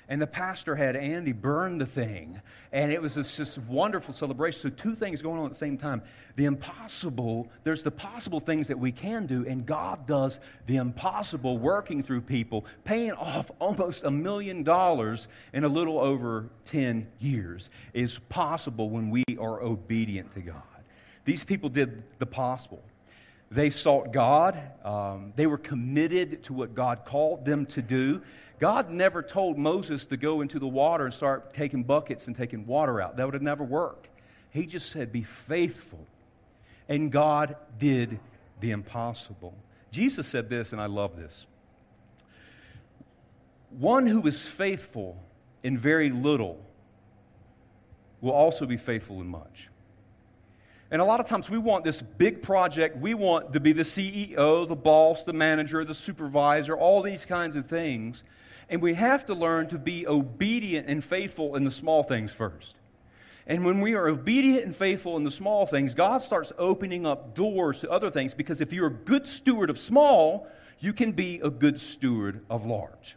and 0.08 0.22
the 0.22 0.26
pastor 0.26 0.76
had 0.76 0.94
Andy 0.94 1.32
burn 1.32 1.78
the 1.78 1.86
thing. 1.86 2.40
And 2.70 2.92
it 2.92 3.02
was 3.02 3.14
this, 3.14 3.36
this, 3.36 3.58
wonderful 3.58 4.14
celebration. 4.14 4.60
So, 4.60 4.68
two 4.68 4.94
things 4.94 5.20
going 5.20 5.38
on 5.38 5.46
at 5.46 5.52
the 5.52 5.58
same 5.58 5.76
time. 5.76 6.02
The 6.36 6.44
impossible, 6.44 7.48
there's 7.64 7.82
the 7.82 7.90
possible 7.90 8.38
things 8.38 8.68
that 8.68 8.78
we 8.78 8.92
can 8.92 9.26
do, 9.26 9.44
and 9.46 9.66
God 9.66 10.06
does 10.06 10.38
the 10.66 10.76
impossible, 10.76 11.58
working 11.58 12.02
through 12.02 12.20
people, 12.22 12.66
paying 12.84 13.12
off 13.12 13.50
almost 13.58 14.04
a 14.04 14.10
million 14.10 14.62
dollars 14.62 15.26
in 15.52 15.64
a 15.64 15.68
little 15.68 15.98
over 15.98 16.50
10 16.66 17.08
years 17.18 17.70
is 17.92 18.18
possible 18.28 18.90
when 18.90 19.10
we 19.10 19.24
are 19.40 19.60
obedient 19.60 20.32
to 20.32 20.40
God. 20.40 20.62
These 21.24 21.42
people 21.42 21.68
did 21.68 22.04
the 22.18 22.26
possible. 22.26 22.82
They 23.50 23.70
sought 23.70 24.12
God. 24.12 24.60
Um, 24.84 25.32
they 25.36 25.46
were 25.46 25.58
committed 25.58 26.44
to 26.44 26.52
what 26.52 26.74
God 26.74 27.04
called 27.04 27.44
them 27.44 27.66
to 27.66 27.82
do. 27.82 28.22
God 28.58 28.90
never 28.90 29.22
told 29.22 29.58
Moses 29.58 30.06
to 30.06 30.16
go 30.16 30.40
into 30.40 30.58
the 30.58 30.66
water 30.66 31.04
and 31.04 31.12
start 31.12 31.52
taking 31.52 31.84
buckets 31.84 32.26
and 32.26 32.36
taking 32.36 32.66
water 32.66 33.00
out. 33.00 33.16
That 33.16 33.26
would 33.26 33.34
have 33.34 33.42
never 33.42 33.64
worked. 33.64 34.08
He 34.50 34.66
just 34.66 34.90
said, 34.90 35.12
Be 35.12 35.22
faithful. 35.22 36.06
And 36.88 37.10
God 37.12 37.56
did 37.78 38.18
the 38.60 38.70
impossible. 38.70 39.54
Jesus 39.90 40.26
said 40.26 40.48
this, 40.48 40.72
and 40.72 40.80
I 40.80 40.86
love 40.86 41.16
this. 41.16 41.46
One 43.70 44.06
who 44.06 44.26
is 44.26 44.40
faithful 44.40 45.22
in 45.62 45.78
very 45.78 46.10
little 46.10 46.60
will 48.20 48.32
also 48.32 48.66
be 48.66 48.76
faithful 48.76 49.20
in 49.20 49.26
much. 49.26 49.68
And 50.90 51.02
a 51.02 51.04
lot 51.04 51.18
of 51.18 51.26
times 51.26 51.50
we 51.50 51.58
want 51.58 51.84
this 51.84 52.00
big 52.00 52.42
project. 52.42 52.96
We 52.96 53.14
want 53.14 53.52
to 53.54 53.60
be 53.60 53.72
the 53.72 53.82
CEO, 53.82 54.68
the 54.68 54.76
boss, 54.76 55.24
the 55.24 55.32
manager, 55.32 55.84
the 55.84 55.94
supervisor, 55.94 56.76
all 56.76 57.02
these 57.02 57.24
kinds 57.24 57.56
of 57.56 57.66
things. 57.66 58.22
And 58.68 58.80
we 58.80 58.94
have 58.94 59.26
to 59.26 59.34
learn 59.34 59.68
to 59.68 59.78
be 59.78 60.06
obedient 60.06 60.88
and 60.88 61.02
faithful 61.02 61.56
in 61.56 61.64
the 61.64 61.70
small 61.70 62.02
things 62.02 62.32
first. 62.32 62.76
And 63.48 63.64
when 63.64 63.80
we 63.80 63.94
are 63.94 64.08
obedient 64.08 64.64
and 64.64 64.74
faithful 64.74 65.16
in 65.16 65.24
the 65.24 65.30
small 65.30 65.66
things, 65.66 65.94
God 65.94 66.22
starts 66.22 66.52
opening 66.58 67.06
up 67.06 67.34
doors 67.34 67.80
to 67.80 67.90
other 67.90 68.10
things 68.10 68.34
because 68.34 68.60
if 68.60 68.72
you're 68.72 68.88
a 68.88 68.90
good 68.90 69.26
steward 69.26 69.70
of 69.70 69.78
small, 69.78 70.48
you 70.80 70.92
can 70.92 71.12
be 71.12 71.40
a 71.42 71.50
good 71.50 71.80
steward 71.80 72.44
of 72.50 72.64
large. 72.64 73.16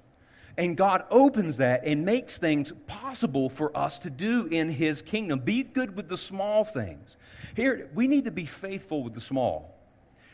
And 0.59 0.75
God 0.75 1.05
opens 1.09 1.55
that 1.57 1.85
and 1.85 2.03
makes 2.03 2.37
things 2.37 2.73
possible 2.85 3.49
for 3.49 3.75
us 3.77 3.97
to 3.99 4.09
do 4.09 4.45
in 4.47 4.69
His 4.69 5.01
kingdom. 5.01 5.39
Be 5.39 5.63
good 5.63 5.95
with 5.95 6.09
the 6.09 6.17
small 6.17 6.65
things. 6.65 7.15
Here, 7.55 7.89
we 7.93 8.07
need 8.07 8.25
to 8.25 8.31
be 8.31 8.45
faithful 8.45 9.01
with 9.01 9.13
the 9.13 9.21
small. 9.21 9.73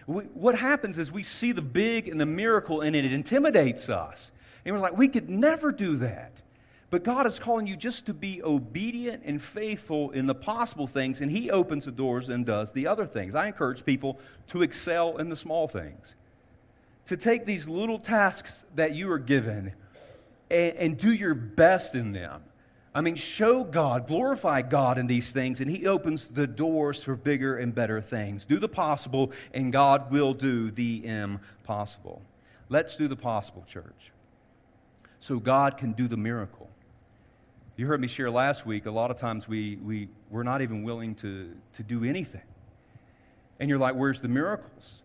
We, 0.08 0.24
what 0.24 0.56
happens 0.58 0.98
is 0.98 1.12
we 1.12 1.22
see 1.22 1.52
the 1.52 1.62
big 1.62 2.08
and 2.08 2.20
the 2.20 2.26
miracle, 2.26 2.82
and 2.82 2.96
it 2.96 3.06
intimidates 3.06 3.88
us. 3.88 4.32
And 4.66 4.74
we're 4.74 4.82
like, 4.82 4.98
we 4.98 5.10
could 5.10 5.30
never 5.30 5.72
do 5.72 5.98
that. 5.98 6.32
But 6.90 7.04
God 7.04 7.28
is 7.28 7.38
calling 7.38 7.68
you 7.68 7.78
just 7.78 8.08
to 8.08 8.14
be 8.16 8.42
obedient 8.42 9.22
and 9.26 9.40
faithful 9.40 10.10
in 10.10 10.26
the 10.26 10.34
possible 10.34 10.88
things, 10.88 11.22
and 11.22 11.30
He 11.30 11.52
opens 11.52 11.86
the 11.86 11.92
doors 11.92 12.30
and 12.30 12.48
does 12.48 12.72
the 12.72 12.88
other 12.88 13.06
things. 13.06 13.36
I 13.36 13.46
encourage 13.46 13.86
people 13.86 14.20
to 14.48 14.64
excel 14.64 15.18
in 15.18 15.30
the 15.30 15.36
small 15.36 15.68
things, 15.68 16.16
to 17.06 17.16
take 17.16 17.46
these 17.46 17.68
little 17.68 18.00
tasks 18.00 18.66
that 18.74 18.96
you 18.96 19.12
are 19.12 19.20
given 19.20 19.76
and, 20.50 20.78
and 20.78 20.98
do 20.98 21.12
your 21.12 21.34
best 21.34 21.96
in 21.96 22.12
them. 22.12 22.42
I 22.94 23.02
mean, 23.02 23.16
show 23.16 23.66
God, 23.66 24.08
glorify 24.08 24.62
God 24.62 24.98
in 24.98 25.06
these 25.06 25.34
things, 25.34 25.60
and 25.60 25.70
He 25.70 25.86
opens 25.86 26.28
the 26.28 26.48
doors 26.48 27.04
for 27.04 27.16
bigger 27.16 27.58
and 27.58 27.76
better 27.76 28.00
things. 28.00 28.46
Do 28.46 28.58
the 28.58 28.70
possible, 28.70 29.34
and 29.54 29.72
God 29.74 30.12
will 30.12 30.34
do 30.34 30.72
the 30.72 31.06
impossible. 31.06 32.22
Let's 32.70 32.96
do 32.96 33.10
the 33.10 33.18
possible, 33.18 33.66
church, 33.68 34.12
so 35.20 35.40
God 35.40 35.78
can 35.78 35.92
do 35.92 36.08
the 36.08 36.18
miracle. 36.18 36.70
You 37.76 37.86
heard 37.88 38.00
me 38.00 38.08
share 38.08 38.32
last 38.32 38.66
week, 38.66 38.86
a 38.86 38.92
lot 38.92 39.12
of 39.12 39.18
times 39.18 39.48
we, 39.50 39.76
we, 39.76 40.08
we're 40.30 40.44
not 40.44 40.62
even 40.62 40.84
willing 40.84 41.16
to, 41.16 41.52
to 41.76 41.84
do 41.84 42.06
anything. 42.06 42.42
And 43.60 43.70
you're 43.70 43.80
like, 43.80 43.96
where's 43.96 44.22
the 44.22 44.30
miracles? 44.30 45.02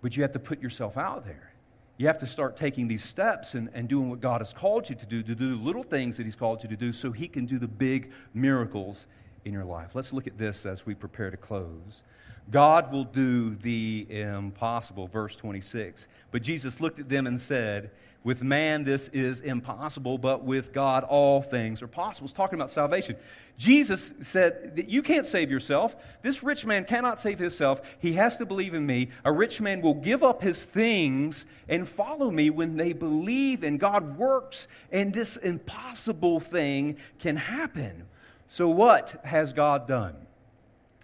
But 0.00 0.16
you 0.16 0.22
have 0.22 0.32
to 0.32 0.38
put 0.38 0.62
yourself 0.62 0.96
out 0.96 1.26
there. 1.26 1.52
You 1.98 2.08
have 2.08 2.18
to 2.18 2.26
start 2.26 2.56
taking 2.56 2.88
these 2.88 3.02
steps 3.02 3.54
and, 3.54 3.70
and 3.72 3.88
doing 3.88 4.10
what 4.10 4.20
God 4.20 4.40
has 4.40 4.52
called 4.52 4.88
you 4.90 4.96
to 4.96 5.06
do, 5.06 5.22
to 5.22 5.34
do 5.34 5.56
the 5.56 5.62
little 5.62 5.82
things 5.82 6.16
that 6.18 6.24
He's 6.24 6.36
called 6.36 6.62
you 6.62 6.68
to 6.68 6.76
do 6.76 6.92
so 6.92 7.10
He 7.10 7.26
can 7.28 7.46
do 7.46 7.58
the 7.58 7.68
big 7.68 8.12
miracles 8.34 9.06
in 9.44 9.52
your 9.52 9.64
life. 9.64 9.90
Let's 9.94 10.12
look 10.12 10.26
at 10.26 10.36
this 10.36 10.66
as 10.66 10.84
we 10.84 10.94
prepare 10.94 11.30
to 11.30 11.36
close. 11.36 12.02
God 12.50 12.92
will 12.92 13.04
do 13.04 13.56
the 13.56 14.06
impossible, 14.08 15.08
verse 15.08 15.34
26. 15.36 16.06
But 16.30 16.42
Jesus 16.42 16.80
looked 16.80 16.98
at 16.98 17.08
them 17.08 17.26
and 17.26 17.40
said, 17.40 17.90
with 18.26 18.42
man, 18.42 18.82
this 18.82 19.06
is 19.12 19.40
impossible, 19.40 20.18
but 20.18 20.42
with 20.42 20.72
God, 20.72 21.04
all 21.04 21.40
things 21.40 21.80
are 21.80 21.86
possible. 21.86 22.24
It's 22.24 22.32
talking 22.32 22.58
about 22.58 22.70
salvation. 22.70 23.14
Jesus 23.56 24.14
said 24.20 24.74
that 24.74 24.88
you 24.88 25.00
can't 25.00 25.24
save 25.24 25.48
yourself. 25.48 25.94
This 26.22 26.42
rich 26.42 26.66
man 26.66 26.86
cannot 26.86 27.20
save 27.20 27.38
himself. 27.38 27.80
He 28.00 28.14
has 28.14 28.36
to 28.38 28.44
believe 28.44 28.74
in 28.74 28.84
me. 28.84 29.10
A 29.24 29.30
rich 29.30 29.60
man 29.60 29.80
will 29.80 29.94
give 29.94 30.24
up 30.24 30.42
his 30.42 30.64
things 30.64 31.44
and 31.68 31.88
follow 31.88 32.28
me 32.32 32.50
when 32.50 32.76
they 32.76 32.92
believe, 32.92 33.62
and 33.62 33.78
God 33.78 34.18
works, 34.18 34.66
and 34.90 35.14
this 35.14 35.36
impossible 35.36 36.40
thing 36.40 36.96
can 37.20 37.36
happen. 37.36 38.06
So, 38.48 38.68
what 38.68 39.20
has 39.22 39.52
God 39.52 39.86
done? 39.86 40.16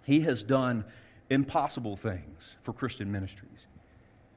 He 0.03 0.19
has 0.21 0.43
done 0.43 0.83
impossible 1.29 1.95
things 1.95 2.57
for 2.63 2.73
Christian 2.73 3.13
ministries 3.13 3.67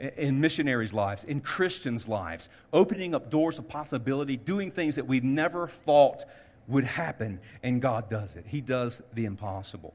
in 0.01 0.41
missionaries' 0.41 0.93
lives, 0.93 1.25
in 1.25 1.41
Christians' 1.41 2.09
lives, 2.09 2.49
opening 2.73 3.15
up 3.15 3.31
doors 3.31 3.59
of 3.59 3.69
possibility, 3.69 4.37
doing 4.37 4.71
things 4.71 4.97
that 4.97 5.07
we 5.07 5.21
never 5.21 5.69
thought 5.69 6.25
would 6.69 6.85
happen, 6.85 7.41
and 7.63 7.81
God 7.81 8.11
does 8.11 8.35
it. 8.35 8.45
He 8.47 8.61
does 8.61 9.01
the 9.15 9.25
impossible. 9.25 9.95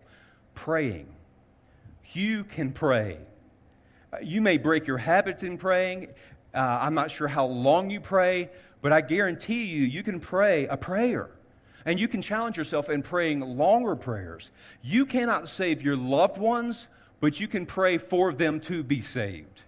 Praying. 0.56 1.08
You 2.14 2.44
can 2.44 2.72
pray. 2.72 3.18
Uh, 4.12 4.18
you 4.22 4.42
may 4.42 4.58
break 4.58 4.88
your 4.88 4.98
habits 4.98 5.44
in 5.44 5.58
praying. 5.58 6.08
Uh, 6.54 6.60
I'm 6.60 6.94
not 6.94 7.12
sure 7.12 7.28
how 7.28 7.46
long 7.46 7.90
you 7.90 8.02
pray, 8.02 8.50
but 8.82 8.92
I 8.92 9.02
guarantee 9.02 9.66
you, 9.66 9.84
you 9.84 10.04
can 10.04 10.20
pray 10.20 10.68
a 10.68 10.78
prayer. 10.78 11.30
And 11.86 12.00
you 12.00 12.08
can 12.08 12.22
challenge 12.22 12.58
yourself 12.58 12.90
in 12.90 13.02
praying 13.02 13.42
longer 13.42 13.96
prayers. 13.96 14.52
You 14.82 15.06
cannot 15.06 15.48
save 15.48 15.82
your 15.82 15.96
loved 15.96 16.38
ones, 16.38 16.88
but 17.20 17.40
you 17.40 17.48
can 17.48 17.66
pray 17.66 17.98
for 17.98 18.34
them 18.34 18.60
to 18.62 18.84
be 18.84 19.02
saved. 19.02 19.64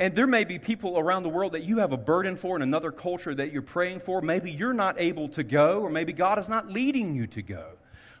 And 0.00 0.14
there 0.14 0.26
may 0.26 0.44
be 0.44 0.58
people 0.58 0.98
around 0.98 1.24
the 1.24 1.28
world 1.28 1.52
that 1.52 1.64
you 1.64 1.76
have 1.76 1.92
a 1.92 1.96
burden 1.98 2.34
for 2.38 2.56
in 2.56 2.62
another 2.62 2.90
culture 2.90 3.34
that 3.34 3.52
you're 3.52 3.60
praying 3.60 4.00
for. 4.00 4.22
Maybe 4.22 4.50
you're 4.50 4.72
not 4.72 4.98
able 4.98 5.28
to 5.28 5.42
go, 5.42 5.82
or 5.82 5.90
maybe 5.90 6.14
God 6.14 6.38
is 6.38 6.48
not 6.48 6.70
leading 6.70 7.14
you 7.14 7.26
to 7.26 7.42
go. 7.42 7.66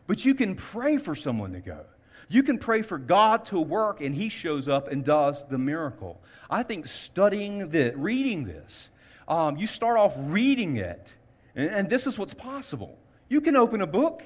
But 0.06 0.22
you 0.22 0.34
can 0.34 0.56
pray 0.56 0.98
for 0.98 1.14
someone 1.14 1.54
to 1.54 1.60
go. 1.60 1.80
You 2.28 2.42
can 2.42 2.58
pray 2.58 2.82
for 2.82 2.98
God 2.98 3.46
to 3.46 3.58
work, 3.58 4.02
and 4.02 4.14
He 4.14 4.28
shows 4.28 4.68
up 4.68 4.88
and 4.88 5.02
does 5.02 5.48
the 5.48 5.56
miracle. 5.56 6.20
I 6.50 6.64
think 6.64 6.84
studying 6.84 7.70
this, 7.70 7.94
reading 7.96 8.44
this, 8.44 8.90
um, 9.26 9.56
you 9.56 9.66
start 9.66 9.96
off 9.96 10.12
reading 10.18 10.76
it, 10.76 11.14
and, 11.56 11.70
and 11.70 11.88
this 11.88 12.06
is 12.06 12.18
what's 12.18 12.34
possible. 12.34 12.98
You 13.30 13.40
can 13.40 13.56
open 13.56 13.80
a 13.80 13.86
book, 13.86 14.22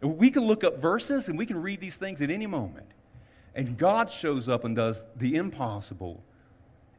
we 0.00 0.30
can 0.30 0.44
look 0.44 0.64
up 0.64 0.78
verses, 0.78 1.28
and 1.28 1.36
we 1.36 1.44
can 1.44 1.60
read 1.60 1.80
these 1.80 1.98
things 1.98 2.22
at 2.22 2.30
any 2.30 2.46
moment. 2.46 2.86
And 3.54 3.76
God 3.76 4.10
shows 4.10 4.48
up 4.48 4.64
and 4.64 4.74
does 4.74 5.04
the 5.16 5.34
impossible 5.34 6.24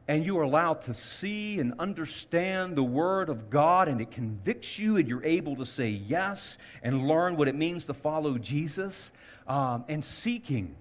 and 0.08 0.26
you 0.26 0.38
are 0.38 0.42
allowed 0.42 0.80
to 0.82 0.94
see 0.94 1.60
and 1.60 1.74
understand 1.78 2.76
the 2.76 2.82
Word 2.82 3.28
of 3.28 3.50
God, 3.50 3.88
and 3.88 4.00
it 4.00 4.10
convicts 4.10 4.78
you, 4.78 4.96
and 4.96 5.08
you're 5.08 5.24
able 5.24 5.56
to 5.56 5.66
say 5.66 5.88
yes 5.88 6.58
and 6.82 7.06
learn 7.06 7.36
what 7.36 7.48
it 7.48 7.54
means 7.54 7.86
to 7.86 7.94
follow 7.94 8.38
Jesus 8.38 9.12
um, 9.46 9.84
and 9.88 10.04
seeking. 10.04 10.74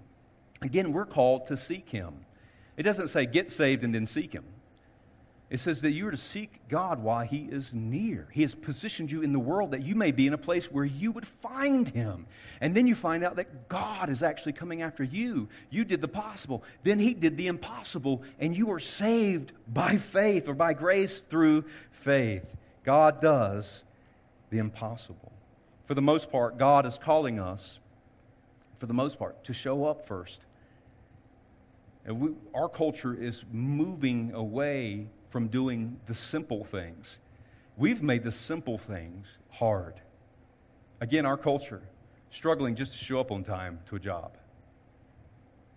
Again, 0.61 0.91
we're 0.91 1.05
called 1.05 1.47
to 1.47 1.57
seek 1.57 1.89
Him. 1.89 2.13
It 2.77 2.83
doesn't 2.83 3.09
say 3.09 3.25
get 3.25 3.49
saved 3.49 3.83
and 3.83 3.93
then 3.93 4.05
seek 4.05 4.33
Him. 4.33 4.45
It 5.51 5.59
says 5.59 5.81
that 5.81 5.91
you 5.91 6.07
are 6.07 6.11
to 6.11 6.17
seek 6.17 6.61
God 6.69 7.03
while 7.03 7.25
He 7.25 7.49
is 7.51 7.73
near. 7.73 8.29
He 8.31 8.41
has 8.43 8.55
positioned 8.55 9.11
you 9.11 9.21
in 9.21 9.33
the 9.33 9.39
world 9.39 9.71
that 9.71 9.81
you 9.81 9.95
may 9.95 10.11
be 10.11 10.25
in 10.25 10.33
a 10.33 10.37
place 10.37 10.71
where 10.71 10.85
you 10.85 11.11
would 11.11 11.27
find 11.27 11.89
Him. 11.89 12.25
And 12.61 12.73
then 12.73 12.87
you 12.87 12.95
find 12.95 13.21
out 13.21 13.35
that 13.35 13.67
God 13.67 14.09
is 14.09 14.23
actually 14.23 14.53
coming 14.53 14.81
after 14.81 15.03
you. 15.03 15.49
You 15.69 15.83
did 15.83 15.99
the 15.99 16.07
possible, 16.07 16.63
then 16.83 16.99
He 16.99 17.13
did 17.13 17.35
the 17.35 17.47
impossible, 17.47 18.23
and 18.39 18.55
you 18.55 18.71
are 18.71 18.79
saved 18.79 19.51
by 19.67 19.97
faith 19.97 20.47
or 20.47 20.53
by 20.53 20.71
grace 20.71 21.19
through 21.19 21.65
faith. 21.91 22.45
God 22.85 23.19
does 23.19 23.83
the 24.51 24.57
impossible. 24.59 25.33
For 25.85 25.95
the 25.95 26.01
most 26.01 26.31
part, 26.31 26.57
God 26.57 26.85
is 26.85 26.97
calling 26.97 27.41
us, 27.41 27.79
for 28.79 28.85
the 28.85 28.93
most 28.93 29.19
part, 29.19 29.43
to 29.43 29.53
show 29.53 29.83
up 29.83 30.07
first. 30.07 30.45
And 32.05 32.21
we, 32.21 32.29
our 32.55 32.69
culture 32.69 33.13
is 33.13 33.43
moving 33.51 34.31
away 34.33 35.09
from 35.31 35.47
doing 35.47 35.99
the 36.05 36.13
simple 36.13 36.63
things. 36.63 37.17
We've 37.77 38.03
made 38.03 38.23
the 38.23 38.31
simple 38.31 38.77
things 38.77 39.25
hard. 39.49 39.95
Again, 40.99 41.25
our 41.25 41.37
culture, 41.37 41.81
struggling 42.29 42.75
just 42.75 42.91
to 42.91 43.03
show 43.03 43.19
up 43.19 43.31
on 43.31 43.43
time 43.43 43.79
to 43.87 43.95
a 43.95 43.99
job, 43.99 44.37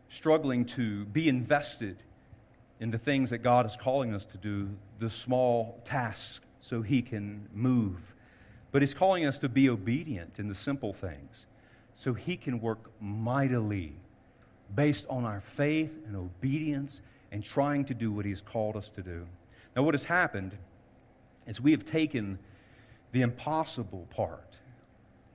struggling 0.08 0.66
to 0.66 1.06
be 1.06 1.28
invested 1.28 2.02
in 2.80 2.90
the 2.90 2.98
things 2.98 3.30
that 3.30 3.38
God 3.38 3.64
is 3.64 3.76
calling 3.80 4.12
us 4.12 4.26
to 4.26 4.36
do, 4.36 4.68
the 4.98 5.08
small 5.08 5.80
tasks, 5.84 6.44
so 6.60 6.82
He 6.82 7.00
can 7.00 7.48
move. 7.54 7.98
But 8.72 8.82
He's 8.82 8.92
calling 8.92 9.24
us 9.24 9.38
to 9.38 9.48
be 9.48 9.70
obedient 9.70 10.40
in 10.40 10.48
the 10.48 10.54
simple 10.54 10.92
things, 10.92 11.46
so 11.94 12.12
He 12.12 12.36
can 12.36 12.60
work 12.60 12.90
mightily 13.00 13.94
based 14.74 15.06
on 15.08 15.24
our 15.24 15.40
faith 15.40 15.96
and 16.06 16.16
obedience 16.16 17.00
and 17.30 17.44
trying 17.44 17.84
to 17.84 17.94
do 17.94 18.10
what 18.10 18.24
He's 18.24 18.40
called 18.40 18.76
us 18.76 18.88
to 18.90 19.02
do. 19.02 19.26
Now, 19.76 19.82
what 19.82 19.94
has 19.94 20.04
happened 20.04 20.56
is 21.46 21.60
we 21.60 21.72
have 21.72 21.84
taken 21.84 22.38
the 23.12 23.22
impossible 23.22 24.06
part 24.10 24.58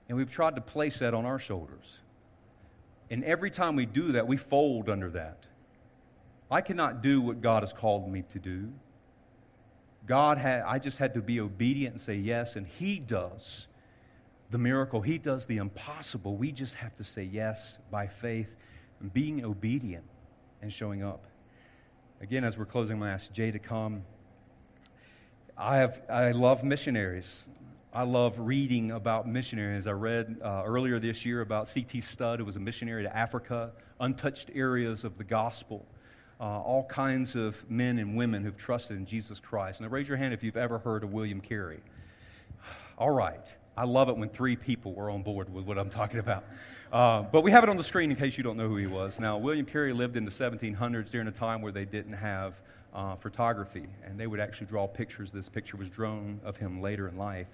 and 0.08 0.18
we've 0.18 0.32
tried 0.32 0.56
to 0.56 0.62
place 0.62 1.00
that 1.00 1.14
on 1.14 1.26
our 1.26 1.40
shoulders. 1.40 2.00
And 3.12 3.24
every 3.24 3.52
time 3.52 3.76
we 3.76 3.86
do 3.86 4.14
that, 4.14 4.28
we 4.28 4.38
fold 4.38 4.90
under 4.90 5.10
that. 5.12 5.48
I 6.52 6.62
cannot 6.62 7.02
do 7.02 7.22
what 7.22 7.42
God 7.42 7.64
has 7.64 7.74
called 7.74 8.12
me 8.12 8.24
to 8.30 8.40
do. 8.40 8.72
God 10.08 10.40
had, 10.40 10.64
I 10.64 10.80
just 10.80 10.98
had 10.98 11.14
to 11.14 11.22
be 11.22 11.40
obedient 11.40 11.94
and 11.94 12.02
say 12.02 12.16
yes, 12.16 12.56
and 12.56 12.66
He 12.66 12.98
does 12.98 13.68
the 14.50 14.58
miracle. 14.58 15.02
He 15.02 15.20
does 15.20 15.46
the 15.46 15.58
impossible. 15.58 16.36
We 16.36 16.52
just 16.52 16.74
have 16.76 16.96
to 16.96 17.04
say 17.04 17.24
yes 17.24 17.78
by 17.92 18.08
faith 18.08 18.56
and 19.00 19.14
being 19.14 19.46
obedient 19.46 20.06
and 20.64 20.74
showing 20.74 21.04
up. 21.04 21.26
Again, 22.22 22.44
as 22.44 22.58
we're 22.58 22.66
closing, 22.66 22.94
I'm 22.94 23.00
going 23.00 23.10
to 23.10 23.14
ask 23.14 23.32
Jay 23.32 23.52
to 23.52 23.60
come. 23.60 24.04
I, 25.60 25.76
have, 25.76 26.02
I 26.10 26.32
love 26.32 26.64
missionaries. 26.64 27.44
I 27.92 28.04
love 28.04 28.40
reading 28.40 28.92
about 28.92 29.28
missionaries. 29.28 29.88
I 29.88 29.92
read 29.92 30.38
uh, 30.42 30.64
earlier 30.66 31.00
this 31.00 31.26
year 31.26 31.42
about 31.42 31.68
C.T. 31.68 32.00
Studd, 32.00 32.40
who 32.40 32.46
was 32.46 32.56
a 32.56 32.62
missionary 32.62 33.04
to 33.04 33.14
Africa, 33.16 33.72
untouched 34.00 34.52
areas 34.56 35.04
of 35.04 35.18
the 35.18 35.26
gospel. 35.26 35.86
Uh, 36.40 36.44
all 36.46 36.86
kinds 36.86 37.36
of 37.36 37.58
men 37.70 38.00
and 38.00 38.16
women 38.16 38.42
who've 38.42 38.56
trusted 38.56 38.96
in 38.96 39.06
Jesus 39.06 39.38
Christ. 39.42 39.82
Now, 39.82 39.90
raise 39.90 40.08
your 40.08 40.16
hand 40.16 40.34
if 40.34 40.44
you've 40.44 40.56
ever 40.56 40.80
heard 40.80 41.04
of 41.04 41.12
William 41.12 41.42
Carey. 41.42 41.82
All 42.98 43.12
right. 43.12 43.54
I 43.76 43.84
love 43.84 44.08
it 44.08 44.16
when 44.16 44.30
three 44.30 44.56
people 44.56 44.94
were 44.94 45.10
on 45.10 45.24
board 45.24 45.54
with 45.54 45.66
what 45.66 45.78
I'm 45.78 45.90
talking 45.90 46.20
about. 46.20 46.46
Uh, 46.94 47.24
but 47.24 47.42
we 47.42 47.52
have 47.52 47.64
it 47.64 47.70
on 47.70 47.76
the 47.76 47.84
screen 47.84 48.12
in 48.12 48.16
case 48.16 48.38
you 48.38 48.44
don't 48.44 48.56
know 48.56 48.70
who 48.70 48.78
he 48.78 48.88
was. 48.88 49.20
Now, 49.20 49.38
William 49.38 49.66
Carey 49.66 49.92
lived 49.92 50.16
in 50.16 50.24
the 50.24 50.32
1700s 50.32 51.12
during 51.12 51.28
a 51.28 51.32
time 51.32 51.62
where 51.62 51.74
they 51.74 51.86
didn't 51.86 52.14
have 52.14 52.62
uh, 52.94 53.16
photography, 53.16 53.88
and 54.06 54.20
they 54.20 54.28
would 54.28 54.40
actually 54.40 54.68
draw 54.68 54.88
pictures. 54.88 55.32
This 55.32 55.50
picture 55.50 55.78
was 55.78 55.90
drawn 55.90 56.40
of 56.44 56.58
him 56.58 56.82
later 56.82 57.08
in 57.08 57.18
life. 57.18 57.48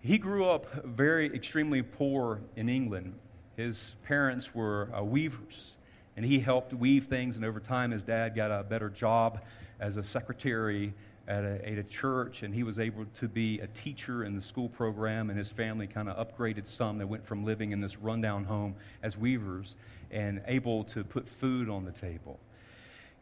He 0.00 0.16
grew 0.16 0.48
up 0.48 0.84
very 0.84 1.26
extremely 1.34 1.82
poor 1.82 2.40
in 2.56 2.68
England. 2.68 3.14
His 3.56 3.96
parents 4.04 4.54
were 4.54 4.88
uh, 4.96 5.02
weavers, 5.02 5.72
and 6.16 6.24
he 6.24 6.40
helped 6.40 6.72
weave 6.72 7.06
things. 7.06 7.36
And 7.36 7.44
over 7.44 7.60
time, 7.60 7.90
his 7.90 8.02
dad 8.02 8.34
got 8.34 8.50
a 8.50 8.62
better 8.62 8.88
job 8.88 9.42
as 9.78 9.96
a 9.96 10.02
secretary 10.02 10.94
at 11.28 11.44
a, 11.44 11.68
at 11.68 11.78
a 11.78 11.84
church, 11.84 12.42
and 12.42 12.54
he 12.54 12.62
was 12.62 12.78
able 12.78 13.04
to 13.20 13.28
be 13.28 13.60
a 13.60 13.66
teacher 13.68 14.24
in 14.24 14.34
the 14.34 14.42
school 14.42 14.68
program. 14.68 15.28
And 15.28 15.38
his 15.38 15.50
family 15.50 15.86
kind 15.86 16.08
of 16.08 16.16
upgraded 16.16 16.66
some. 16.66 16.96
They 16.96 17.04
went 17.04 17.26
from 17.26 17.44
living 17.44 17.72
in 17.72 17.80
this 17.80 17.98
rundown 17.98 18.44
home 18.44 18.74
as 19.02 19.18
weavers 19.18 19.76
and 20.10 20.40
able 20.46 20.84
to 20.84 21.04
put 21.04 21.28
food 21.28 21.68
on 21.68 21.84
the 21.84 21.92
table. 21.92 22.40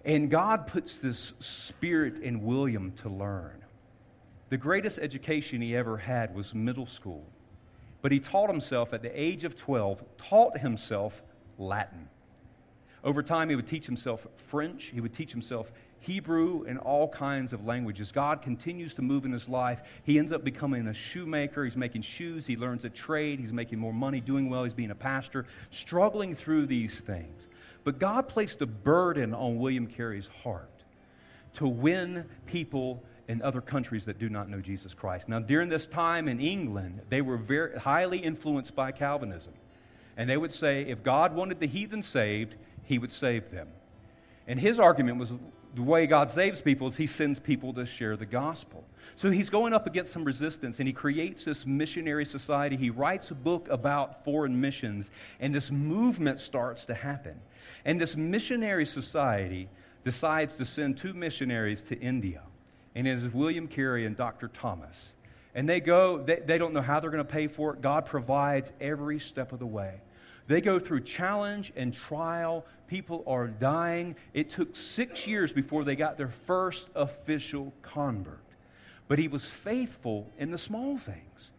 And 0.05 0.31
God 0.31 0.67
puts 0.67 0.99
this 0.99 1.33
spirit 1.41 2.19
in 2.21 2.45
William 2.45 2.93
to 3.03 3.09
learn. 3.09 3.65
The 4.49 4.57
greatest 4.57 4.99
education 4.99 5.61
he 5.61 5.77
ever 5.77 5.97
had 5.97 6.35
was 6.35 6.55
middle 6.55 6.87
school. 6.87 7.25
But 8.01 8.13
he 8.13 8.21
taught 8.21 8.49
himself 8.49 8.95
at 8.95 9.03
the 9.03 9.21
age 9.21 9.45
of 9.45 9.57
12, 9.57 10.03
taught 10.17 10.59
himself 10.59 11.23
Latin. 11.59 12.09
Over 13.05 13.23
time, 13.23 13.49
he 13.49 13.57
would 13.57 13.67
teach 13.67 13.87
himself 13.87 14.27
French, 14.37 14.85
he 14.85 15.01
would 15.01 15.15
teach 15.15 15.33
himself 15.33 15.73
Hebrew, 16.01 16.65
and 16.67 16.79
all 16.79 17.09
kinds 17.09 17.53
of 17.53 17.65
languages. 17.65 18.13
God 18.13 18.41
continues 18.41 18.95
to 18.95 19.03
move 19.03 19.25
in 19.25 19.33
his 19.33 19.49
life. 19.49 19.83
He 20.05 20.19
ends 20.19 20.31
up 20.33 20.45
becoming 20.45 20.87
a 20.87 20.95
shoemaker. 20.95 21.65
He's 21.65 21.77
making 21.77 22.03
shoes. 22.03 22.47
He 22.47 22.57
learns 22.57 22.85
a 22.85 22.91
trade. 22.91 23.41
He's 23.41 23.53
making 23.53 23.79
more 23.79 23.93
money, 23.93 24.21
doing 24.21 24.49
well. 24.49 24.63
He's 24.63 24.75
being 24.75 24.93
a 24.93 24.97
pastor, 24.97 25.47
struggling 25.71 26.35
through 26.35 26.67
these 26.67 27.01
things. 27.01 27.49
But 27.85 27.99
God 27.99 28.29
placed 28.29 28.61
a 28.63 28.67
burden 28.67 29.35
on 29.35 29.59
William 29.59 29.87
Carey's 29.87 30.29
heart 30.43 30.71
to 31.55 31.67
win 31.67 32.25
people 32.47 33.03
in 33.29 33.43
other 33.43 33.61
countries 33.61 34.05
that 34.07 34.19
do 34.19 34.29
not 34.29 34.49
know 34.49 34.61
Jesus 34.61 34.95
Christ. 34.95 35.29
Now, 35.29 35.39
during 35.39 35.69
this 35.69 35.87
time 35.87 36.29
in 36.29 36.41
England, 36.41 37.03
they 37.11 37.21
were 37.21 37.37
very 37.37 37.79
highly 37.79 38.19
influenced 38.19 38.75
by 38.75 38.91
Calvinism. 38.91 39.53
And 40.17 40.29
they 40.29 40.37
would 40.37 40.53
say 40.53 40.83
if 40.83 41.03
God 41.03 41.35
wanted 41.35 41.61
the 41.61 41.67
heathen 41.67 42.03
saved, 42.03 42.55
he 42.85 42.99
would 42.99 43.13
save 43.13 43.51
them. 43.51 43.69
And 44.47 44.59
his 44.59 44.79
argument 44.79 45.19
was 45.19 45.33
the 45.75 45.83
way 45.83 46.07
God 46.07 46.31
saves 46.31 46.61
people 46.61 46.89
is 46.89 46.97
he 46.97 47.07
sends 47.07 47.39
people 47.39 47.73
to 47.75 47.87
share 47.87 48.17
the 48.17 48.27
gospel. 48.27 48.85
So 49.17 49.31
he's 49.31 49.51
going 49.51 49.73
up 49.73 49.87
against 49.87 50.13
some 50.13 50.25
resistance 50.25 50.79
and 50.79 50.87
he 50.87 50.93
creates 50.93 51.45
this 51.45 51.67
missionary 51.67 52.25
society. 52.25 52.77
He 52.77 52.91
writes 52.91 53.31
a 53.31 53.35
book 53.35 53.69
about 53.71 54.25
foreign 54.25 54.61
missions, 54.61 55.11
and 55.41 55.55
this 55.55 55.71
movement 55.71 56.41
starts 56.41 56.87
to 56.87 56.95
happen. 56.95 57.41
And 57.85 58.01
this 58.01 58.17
missionary 58.17 58.87
society 58.87 59.69
decides 60.05 60.57
to 60.57 60.65
send 60.65 60.97
two 60.97 61.13
missionaries 61.13 61.83
to 61.85 61.99
India. 61.99 62.43
And 62.95 63.07
it 63.07 63.13
is 63.13 63.29
William 63.29 63.69
Carey 63.69 64.07
and 64.07 64.17
Dr. 64.17 64.49
Thomas. 64.49 65.13
And 65.55 65.69
they 65.69 65.81
go, 65.81 66.19
they, 66.19 66.41
they 66.45 66.59
don't 66.59 66.73
know 66.73 66.83
how 66.83 67.01
they're 67.01 67.11
going 67.11 67.25
to 67.25 67.31
pay 67.31 67.47
for 67.47 67.75
it. 67.75 67.81
God 67.81 68.07
provides 68.07 68.73
every 68.81 69.19
step 69.19 69.53
of 69.53 69.59
the 69.59 69.67
way. 69.67 70.01
They 70.49 70.63
go 70.63 70.79
through 70.79 71.03
challenge 71.03 71.73
and 71.77 71.95
trial. 71.95 72.65
People 72.89 73.23
are 73.27 73.47
dying. 73.47 74.17
It 74.33 74.49
took 74.49 74.75
six 74.75 75.27
years 75.27 75.53
before 75.53 75.85
they 75.85 75.95
got 75.95 76.17
their 76.17 76.31
first 76.31 76.89
official 76.95 77.73
convert. 77.83 78.41
But 79.07 79.19
he 79.19 79.29
was 79.29 79.45
faithful 79.45 80.31
in 80.39 80.51
the 80.51 80.59
small 80.59 80.99
things. 80.99 81.51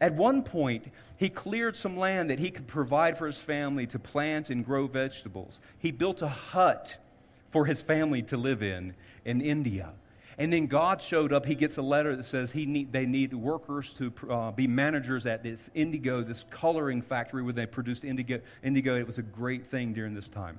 At 0.00 0.14
one 0.14 0.42
point, 0.42 0.92
he 1.16 1.28
cleared 1.28 1.76
some 1.76 1.96
land 1.96 2.30
that 2.30 2.38
he 2.38 2.50
could 2.50 2.66
provide 2.66 3.18
for 3.18 3.26
his 3.26 3.38
family 3.38 3.86
to 3.88 3.98
plant 3.98 4.50
and 4.50 4.64
grow 4.64 4.86
vegetables. 4.86 5.60
He 5.78 5.90
built 5.90 6.22
a 6.22 6.28
hut 6.28 6.96
for 7.50 7.66
his 7.66 7.82
family 7.82 8.22
to 8.22 8.36
live 8.36 8.62
in 8.62 8.94
in 9.24 9.40
India. 9.40 9.92
And 10.38 10.52
then 10.52 10.66
God 10.66 11.00
showed 11.00 11.32
up. 11.32 11.46
He 11.46 11.54
gets 11.54 11.78
a 11.78 11.82
letter 11.82 12.14
that 12.14 12.24
says 12.24 12.52
he 12.52 12.66
need, 12.66 12.92
they 12.92 13.06
need 13.06 13.32
workers 13.32 13.94
to 13.94 14.12
uh, 14.30 14.50
be 14.50 14.66
managers 14.66 15.24
at 15.24 15.42
this 15.42 15.70
indigo, 15.74 16.22
this 16.22 16.44
coloring 16.50 17.00
factory 17.00 17.42
where 17.42 17.54
they 17.54 17.64
produced 17.64 18.04
indigo, 18.04 18.40
indigo. 18.62 18.96
It 18.96 19.06
was 19.06 19.18
a 19.18 19.22
great 19.22 19.66
thing 19.66 19.94
during 19.94 20.14
this 20.14 20.28
time. 20.28 20.58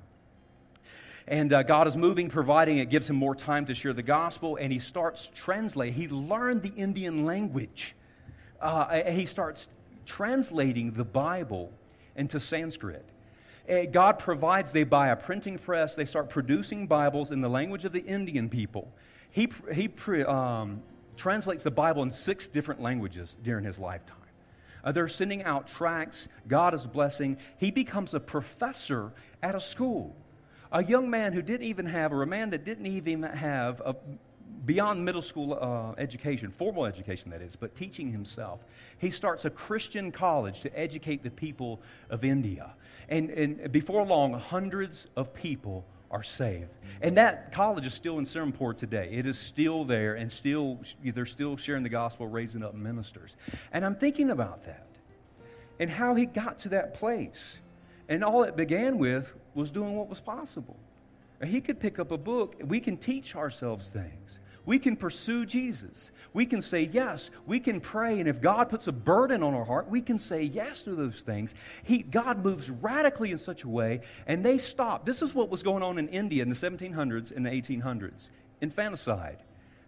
And 1.28 1.52
uh, 1.52 1.62
God 1.62 1.86
is 1.86 1.96
moving, 1.96 2.28
providing 2.28 2.78
it, 2.78 2.90
gives 2.90 3.08
him 3.08 3.16
more 3.16 3.34
time 3.34 3.66
to 3.66 3.74
share 3.74 3.92
the 3.92 4.02
gospel, 4.02 4.56
and 4.56 4.72
he 4.72 4.78
starts 4.78 5.30
translating. 5.34 5.94
He 5.94 6.08
learned 6.08 6.62
the 6.62 6.72
Indian 6.74 7.24
language. 7.24 7.94
Uh, 8.60 9.10
he 9.10 9.26
starts 9.26 9.68
translating 10.06 10.92
the 10.92 11.04
Bible 11.04 11.70
into 12.16 12.40
Sanskrit. 12.40 13.04
God 13.92 14.18
provides, 14.18 14.72
they 14.72 14.84
buy 14.84 15.08
a 15.08 15.16
printing 15.16 15.58
press, 15.58 15.94
they 15.94 16.06
start 16.06 16.30
producing 16.30 16.86
Bibles 16.86 17.30
in 17.30 17.42
the 17.42 17.50
language 17.50 17.84
of 17.84 17.92
the 17.92 18.00
Indian 18.00 18.48
people. 18.48 18.90
He, 19.30 19.48
he 19.72 19.88
um, 20.24 20.82
translates 21.16 21.62
the 21.62 21.70
Bible 21.70 22.02
in 22.02 22.10
six 22.10 22.48
different 22.48 22.80
languages 22.80 23.36
during 23.42 23.64
his 23.64 23.78
lifetime. 23.78 24.16
Uh, 24.84 24.92
they're 24.92 25.08
sending 25.08 25.42
out 25.42 25.66
tracts. 25.66 26.28
God 26.46 26.72
is 26.74 26.86
blessing. 26.86 27.36
He 27.58 27.70
becomes 27.70 28.14
a 28.14 28.20
professor 28.20 29.12
at 29.42 29.54
a 29.54 29.60
school. 29.60 30.16
A 30.70 30.84
young 30.84 31.10
man 31.10 31.32
who 31.32 31.42
didn't 31.42 31.66
even 31.66 31.86
have, 31.86 32.12
or 32.12 32.22
a 32.22 32.26
man 32.26 32.50
that 32.50 32.64
didn't 32.64 32.86
even 32.86 33.22
have 33.22 33.80
a 33.84 33.96
beyond 34.64 35.04
middle 35.04 35.22
school 35.22 35.58
uh, 35.60 35.92
education, 35.98 36.50
formal 36.50 36.84
education 36.84 37.30
that 37.30 37.40
is, 37.40 37.56
but 37.56 37.74
teaching 37.74 38.10
himself. 38.10 38.60
He 38.98 39.10
starts 39.10 39.44
a 39.44 39.50
Christian 39.50 40.12
college 40.12 40.60
to 40.60 40.78
educate 40.78 41.22
the 41.22 41.30
people 41.30 41.80
of 42.10 42.24
India. 42.24 42.74
And, 43.08 43.30
and 43.30 43.72
before 43.72 44.04
long, 44.04 44.34
hundreds 44.34 45.06
of 45.16 45.32
people 45.32 45.86
are 46.10 46.22
saved. 46.22 46.70
And 47.00 47.16
that 47.16 47.52
college 47.52 47.86
is 47.86 47.94
still 47.94 48.18
in 48.18 48.24
Serampore 48.24 48.76
today. 48.76 49.08
It 49.12 49.26
is 49.26 49.38
still 49.38 49.84
there 49.84 50.14
and 50.14 50.30
still 50.30 50.80
they're 51.04 51.26
still 51.26 51.56
sharing 51.56 51.82
the 51.82 51.88
gospel, 51.88 52.26
raising 52.26 52.62
up 52.62 52.74
ministers. 52.74 53.36
And 53.72 53.84
I'm 53.84 53.94
thinking 53.94 54.30
about 54.30 54.64
that 54.66 54.86
and 55.78 55.88
how 55.88 56.14
he 56.14 56.26
got 56.26 56.58
to 56.60 56.70
that 56.70 56.94
place. 56.94 57.60
And 58.08 58.24
all 58.24 58.42
it 58.42 58.56
began 58.56 58.98
with 58.98 59.32
was 59.54 59.70
doing 59.70 59.96
what 59.96 60.08
was 60.08 60.20
possible. 60.20 60.76
He 61.44 61.60
could 61.60 61.78
pick 61.78 61.98
up 61.98 62.10
a 62.10 62.18
book. 62.18 62.56
We 62.64 62.80
can 62.80 62.96
teach 62.96 63.36
ourselves 63.36 63.90
things. 63.90 64.40
We 64.68 64.78
can 64.78 64.96
pursue 64.96 65.46
Jesus. 65.46 66.10
We 66.34 66.44
can 66.44 66.60
say 66.60 66.90
yes. 66.92 67.30
We 67.46 67.58
can 67.58 67.80
pray. 67.80 68.20
And 68.20 68.28
if 68.28 68.42
God 68.42 68.68
puts 68.68 68.86
a 68.86 68.92
burden 68.92 69.42
on 69.42 69.54
our 69.54 69.64
heart, 69.64 69.88
we 69.88 70.02
can 70.02 70.18
say 70.18 70.42
yes 70.42 70.82
to 70.82 70.94
those 70.94 71.22
things. 71.22 71.54
He, 71.84 72.02
God 72.02 72.44
moves 72.44 72.68
radically 72.68 73.30
in 73.32 73.38
such 73.38 73.64
a 73.64 73.68
way, 73.68 74.02
and 74.26 74.44
they 74.44 74.58
stop. 74.58 75.06
This 75.06 75.22
is 75.22 75.34
what 75.34 75.48
was 75.48 75.62
going 75.62 75.82
on 75.82 75.98
in 75.98 76.06
India 76.08 76.42
in 76.42 76.50
the 76.50 76.54
1700s 76.54 77.34
and 77.34 77.46
the 77.46 77.50
1800s 77.50 78.28
infanticide. 78.60 79.38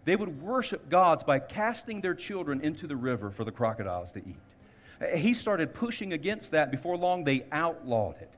they 0.05 0.15
would 0.15 0.41
worship 0.41 0.89
gods 0.89 1.21
by 1.21 1.37
casting 1.37 2.01
their 2.01 2.15
children 2.15 2.59
into 2.61 2.87
the 2.87 2.95
river 2.95 3.29
for 3.29 3.43
the 3.43 3.51
crocodiles 3.51 4.11
to 4.13 4.19
eat. 4.27 5.15
He 5.15 5.35
started 5.35 5.75
pushing 5.75 6.11
against 6.13 6.53
that. 6.53 6.71
Before 6.71 6.97
long, 6.97 7.23
they 7.23 7.45
outlawed 7.51 8.15
it. 8.19 8.31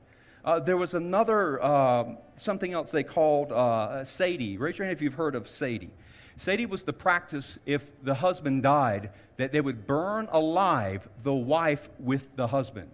Uh, 0.44 0.60
there 0.60 0.76
was 0.76 0.92
another, 0.92 1.62
uh, 1.62 2.04
something 2.36 2.74
else 2.74 2.90
they 2.90 3.02
called 3.02 3.50
uh, 3.50 4.04
sati. 4.04 4.58
Raise 4.58 4.76
your 4.76 4.86
hand 4.86 4.94
if 4.94 5.00
you've 5.00 5.14
heard 5.14 5.36
of 5.36 5.48
sati. 5.48 5.90
Sati 6.36 6.66
was 6.66 6.82
the 6.82 6.92
practice 6.92 7.58
if 7.66 7.90
the 8.02 8.14
husband 8.14 8.62
died, 8.62 9.10
that 9.36 9.52
they 9.52 9.60
would 9.60 9.86
burn 9.86 10.28
alive 10.30 11.08
the 11.22 11.34
wife 11.34 11.88
with 11.98 12.34
the 12.36 12.46
husband, 12.46 12.90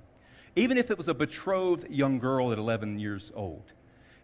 even 0.56 0.78
if 0.78 0.90
it 0.90 0.98
was 0.98 1.08
a 1.08 1.14
betrothed 1.14 1.90
young 1.90 2.18
girl 2.18 2.52
at 2.52 2.58
11 2.58 2.98
years 2.98 3.32
old. 3.34 3.62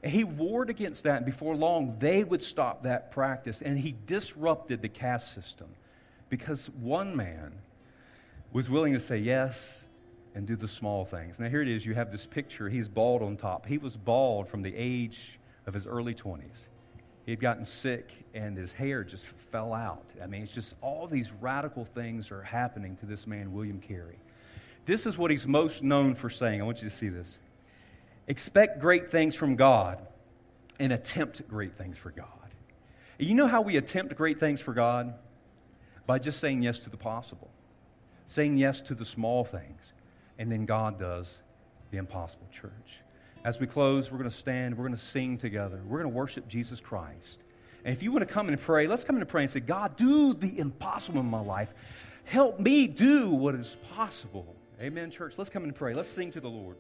He 0.05 0.25
warred 0.25 0.71
against 0.71 1.03
that, 1.05 1.17
and 1.17 1.27
before 1.27 1.57
long, 1.57 1.97
they 1.99 2.23
would 2.23 2.43
stop 2.43 2.85
that 2.85 3.11
practice. 3.11 3.63
And 3.63 3.79
he 3.79 3.95
disrupted 4.07 4.83
the 4.83 4.89
caste 4.89 5.35
system 5.35 5.69
because 6.29 6.69
one 6.71 7.17
man 7.17 7.53
was 8.53 8.71
willing 8.71 8.93
to 8.93 9.01
say 9.01 9.19
yes 9.19 9.85
and 10.35 10.47
do 10.47 10.55
the 10.55 10.69
small 10.69 11.05
things. 11.05 11.41
Now, 11.41 11.49
here 11.49 11.63
it 11.63 11.69
is. 11.69 11.85
You 11.85 11.95
have 11.95 12.13
this 12.13 12.27
picture. 12.27 12.69
He's 12.69 12.89
bald 12.89 13.23
on 13.23 13.37
top. 13.37 13.67
He 13.67 13.79
was 13.79 13.97
bald 13.97 14.49
from 14.49 14.63
the 14.63 14.75
age 14.77 15.41
of 15.67 15.75
his 15.75 15.87
early 15.87 16.15
20s. 16.15 16.67
He 17.27 17.33
had 17.33 17.41
gotten 17.41 17.65
sick, 17.65 18.13
and 18.35 18.57
his 18.57 18.73
hair 18.73 19.03
just 19.03 19.27
fell 19.27 19.75
out. 19.75 20.07
I 20.23 20.27
mean, 20.27 20.43
it's 20.43 20.53
just 20.53 20.75
all 20.81 21.09
these 21.09 21.33
radical 21.33 21.85
things 21.85 22.31
are 22.31 22.43
happening 22.43 22.95
to 22.99 23.07
this 23.07 23.27
man, 23.27 23.53
William 23.53 23.81
Carey. 23.81 24.21
This 24.87 25.07
is 25.07 25.19
what 25.19 25.33
he's 25.33 25.45
most 25.45 25.83
known 25.83 26.15
for 26.15 26.31
saying. 26.31 26.61
I 26.61 26.65
want 26.65 26.83
you 26.83 26.89
to 26.89 26.95
see 26.95 27.09
this. 27.09 27.41
Expect 28.29 28.79
great 28.79 29.11
things 29.11 29.35
from 29.35 29.57
God 29.57 30.07
and 30.79 30.93
attempt 30.93 31.49
great 31.49 31.77
things 31.77 31.99
for 31.99 32.13
God. 32.13 32.29
You 33.19 33.35
know 33.35 33.49
how 33.49 33.61
we 33.61 33.77
attempt 33.77 34.15
great 34.15 34.39
things 34.39 34.61
for 34.61 34.73
God? 34.73 35.15
By 36.07 36.21
just 36.21 36.39
saying 36.39 36.63
yes 36.63 36.79
to 36.81 36.91
the 36.91 36.97
possible, 36.97 37.51
saying 38.29 38.57
yes 38.57 38.83
to 38.83 38.95
the 38.95 39.05
small 39.05 39.43
things, 39.43 39.93
and 40.39 40.53
then 40.53 40.65
God 40.65 41.01
does 41.01 41.41
the 41.91 41.97
impossible, 41.97 42.47
church. 42.53 43.01
As 43.47 43.61
we 43.61 43.69
close, 43.69 44.11
we're 44.11 44.19
going 44.19 44.29
to 44.29 44.37
stand, 44.37 44.77
we're 44.77 44.89
going 44.89 44.99
to 44.99 45.05
sing 45.05 45.39
together, 45.39 45.81
we're 45.87 46.01
going 46.03 46.11
to 46.11 46.17
worship 46.17 46.49
Jesus 46.49 46.81
Christ. 46.81 47.45
And 47.85 47.97
if 47.97 48.03
you 48.03 48.11
want 48.11 48.27
to 48.27 48.35
come 48.35 48.49
and 48.49 48.61
pray, 48.61 48.89
let's 48.89 49.05
come 49.05 49.15
in 49.15 49.23
and 49.23 49.29
pray 49.29 49.43
and 49.43 49.51
say, 49.51 49.61
God, 49.61 49.97
do 49.97 50.35
the 50.35 50.59
impossible 50.59 51.21
in 51.21 51.27
my 51.27 51.39
life. 51.39 51.73
Help 52.25 52.59
me 52.59 52.89
do 52.89 53.31
what 53.31 53.55
is 53.55 53.77
possible. 53.95 54.57
Amen, 54.81 55.13
church. 55.13 55.39
Let's 55.39 55.49
come 55.49 55.63
and 55.63 55.73
pray. 55.73 55.95
Let's 55.95 56.09
sing 56.09 56.33
to 56.33 56.41
the 56.41 56.51
Lord. 56.51 56.77